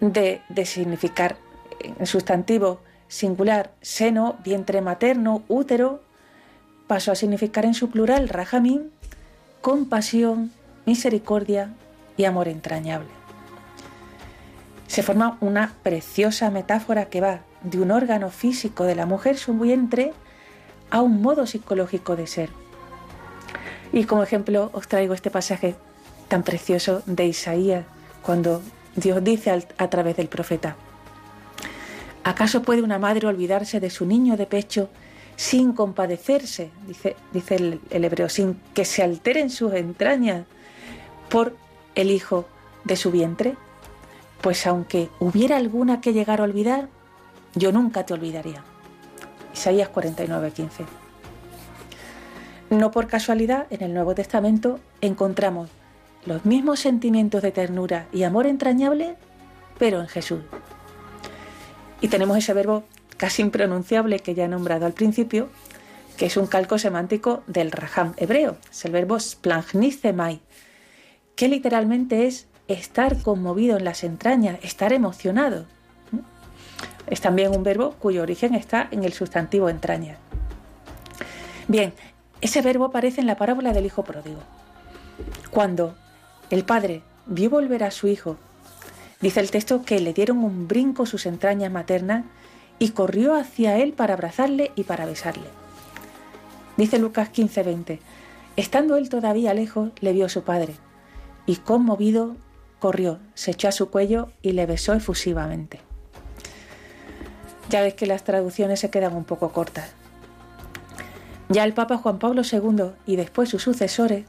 [0.00, 1.36] de, significar
[1.80, 6.02] en sustantivo singular seno, vientre materno, útero,
[6.86, 8.90] pasó a significar en su plural rajamín,
[9.60, 10.50] compasión,
[10.86, 11.72] misericordia
[12.16, 13.21] y amor entrañable.
[14.92, 19.54] Se forma una preciosa metáfora que va de un órgano físico de la mujer, su
[19.54, 20.12] vientre,
[20.90, 22.50] a un modo psicológico de ser.
[23.90, 25.76] Y como ejemplo os traigo este pasaje
[26.28, 27.86] tan precioso de Isaías,
[28.20, 28.60] cuando
[28.94, 30.76] Dios dice a través del profeta,
[32.22, 34.90] ¿acaso puede una madre olvidarse de su niño de pecho
[35.36, 37.16] sin compadecerse, dice,
[37.48, 40.44] el, el hebreo, sin que se alteren sus entrañas
[41.30, 41.56] por
[41.94, 42.44] el hijo
[42.84, 43.56] de su vientre?
[44.42, 46.88] Pues aunque hubiera alguna que llegar a olvidar,
[47.54, 48.64] yo nunca te olvidaría.
[49.54, 50.84] Isaías 49, 15.
[52.70, 55.70] No por casualidad, en el Nuevo Testamento encontramos
[56.26, 59.16] los mismos sentimientos de ternura y amor entrañable,
[59.78, 60.40] pero en Jesús.
[62.00, 62.84] Y tenemos ese verbo
[63.16, 65.48] casi impronunciable que ya he nombrado al principio,
[66.16, 70.40] que es un calco semántico del rajam hebreo, es el verbo splangnizemai,
[71.36, 75.66] que literalmente es estar conmovido en las entrañas, estar emocionado.
[77.06, 80.16] Es también un verbo cuyo origen está en el sustantivo entraña.
[81.68, 81.92] Bien,
[82.40, 84.40] ese verbo aparece en la parábola del hijo pródigo.
[85.50, 85.94] Cuando
[86.50, 88.36] el padre vio volver a su hijo,
[89.20, 92.24] dice el texto que le dieron un brinco sus entrañas maternas
[92.78, 95.46] y corrió hacia él para abrazarle y para besarle.
[96.76, 98.00] Dice Lucas 15:20,
[98.56, 100.74] estando él todavía lejos, le vio su padre,
[101.46, 102.36] y conmovido
[102.82, 105.78] corrió, se echó a su cuello y le besó efusivamente.
[107.70, 109.92] Ya ves que las traducciones se quedan un poco cortas.
[111.48, 114.24] Ya el Papa Juan Pablo II y después sus sucesores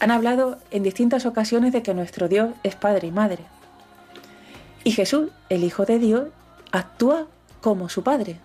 [0.00, 3.44] han hablado en distintas ocasiones de que nuestro Dios es Padre y Madre.
[4.84, 6.28] Y Jesús, el Hijo de Dios,
[6.70, 7.26] actúa
[7.62, 8.36] como su Padre.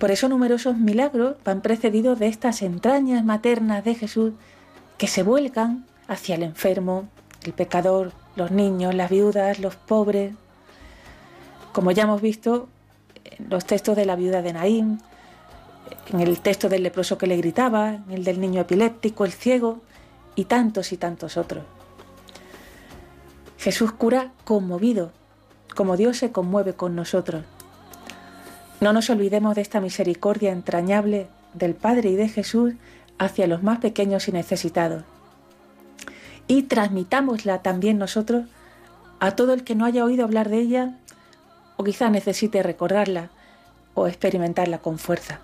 [0.00, 4.32] Por eso numerosos milagros van precedidos de estas entrañas maternas de Jesús
[4.98, 7.08] que se vuelcan hacia el enfermo,
[7.44, 10.34] el pecador, los niños, las viudas, los pobres.
[11.72, 12.68] Como ya hemos visto,
[13.48, 15.00] los textos de la viuda de Naín,
[16.12, 19.80] en el texto del leproso que le gritaba, en el del niño epiléptico, el ciego
[20.34, 21.64] y tantos y tantos otros.
[23.58, 25.12] Jesús cura conmovido,
[25.76, 27.44] como Dios se conmueve con nosotros.
[28.80, 32.74] No nos olvidemos de esta misericordia entrañable del Padre y de Jesús
[33.18, 35.04] hacia los más pequeños y necesitados.
[36.50, 38.44] Y transmitámosla también nosotros
[39.20, 40.96] a todo el que no haya oído hablar de ella
[41.76, 43.30] o quizá necesite recordarla
[43.94, 45.38] o experimentarla con fuerza.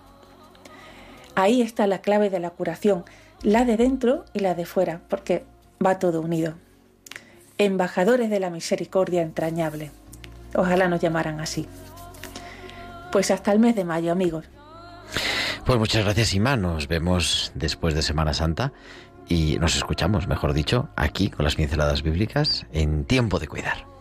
[1.37, 3.05] Ahí está la clave de la curación,
[3.45, 5.45] la de dentro y la de fuera, porque
[5.85, 6.55] va todo unido.
[7.57, 9.93] Embajadores de la misericordia entrañable.
[10.57, 11.69] Ojalá nos llamaran así.
[13.13, 14.47] Pues hasta el mes de mayo, amigos.
[15.67, 16.57] Pues muchas gracias, Ima.
[16.57, 18.73] Nos vemos después de Semana Santa
[19.29, 23.96] y nos escuchamos, mejor dicho, aquí con las pinceladas bíblicas en tiempo de cuidar.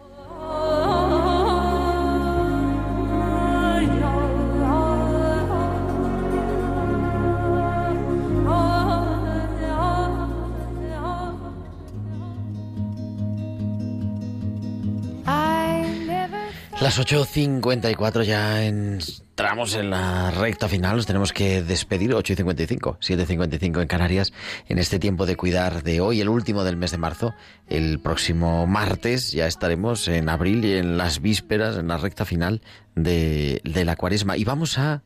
[16.85, 23.87] Las 8.54 ya entramos en la recta final, nos tenemos que despedir, 8.55, 7.55 en
[23.87, 24.33] Canarias,
[24.69, 27.33] en este tiempo de cuidar de hoy, el último del mes de marzo.
[27.67, 32.61] El próximo martes ya estaremos en abril y en las vísperas, en la recta final
[32.93, 34.37] de, de la cuaresma.
[34.37, 35.01] Y vamos a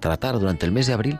[0.00, 1.18] tratar durante el mes de abril,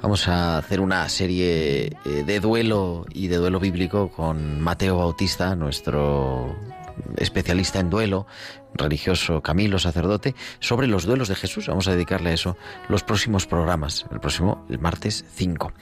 [0.00, 5.54] vamos a hacer una serie eh, de duelo y de duelo bíblico con Mateo Bautista,
[5.54, 6.56] nuestro
[7.16, 8.26] especialista en duelo,
[8.74, 11.66] religioso Camilo, sacerdote, sobre los duelos de Jesús.
[11.68, 12.56] Vamos a dedicarle a eso
[12.88, 15.72] los próximos programas, el próximo, el martes 5.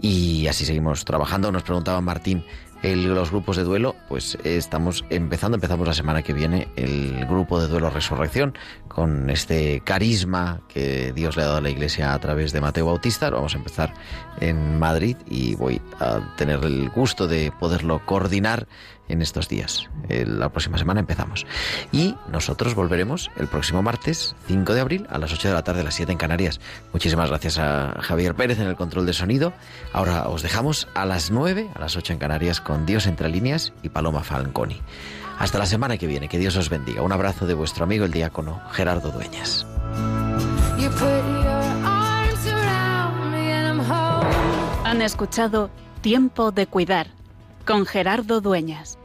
[0.00, 1.50] Y así seguimos trabajando.
[1.52, 2.44] Nos preguntaba Martín
[2.82, 7.24] el- los grupos de duelo, pues eh, estamos empezando, empezamos la semana que viene el
[7.26, 8.54] grupo de duelo Resurrección
[8.86, 12.86] con este carisma que Dios le ha dado a la Iglesia a través de Mateo
[12.86, 13.30] Bautista.
[13.30, 13.94] Vamos a empezar
[14.40, 18.68] en Madrid y voy a tener el gusto de poderlo coordinar
[19.08, 19.88] en estos días.
[20.08, 21.46] Eh, la próxima semana empezamos.
[21.92, 25.80] Y nosotros volveremos el próximo martes, 5 de abril, a las 8 de la tarde,
[25.80, 26.60] a las 7 en Canarias.
[26.92, 29.52] Muchísimas gracias a Javier Pérez en el control de sonido.
[29.92, 33.72] Ahora os dejamos a las 9, a las 8 en Canarias, con Dios entre líneas
[33.82, 34.80] y Paloma Falconi.
[35.38, 37.02] Hasta la semana que viene, que Dios os bendiga.
[37.02, 39.66] Un abrazo de vuestro amigo el diácono Gerardo Dueñas.
[44.84, 47.08] Han escuchado Tiempo de Cuidar
[47.66, 48.96] con Gerardo Dueñas.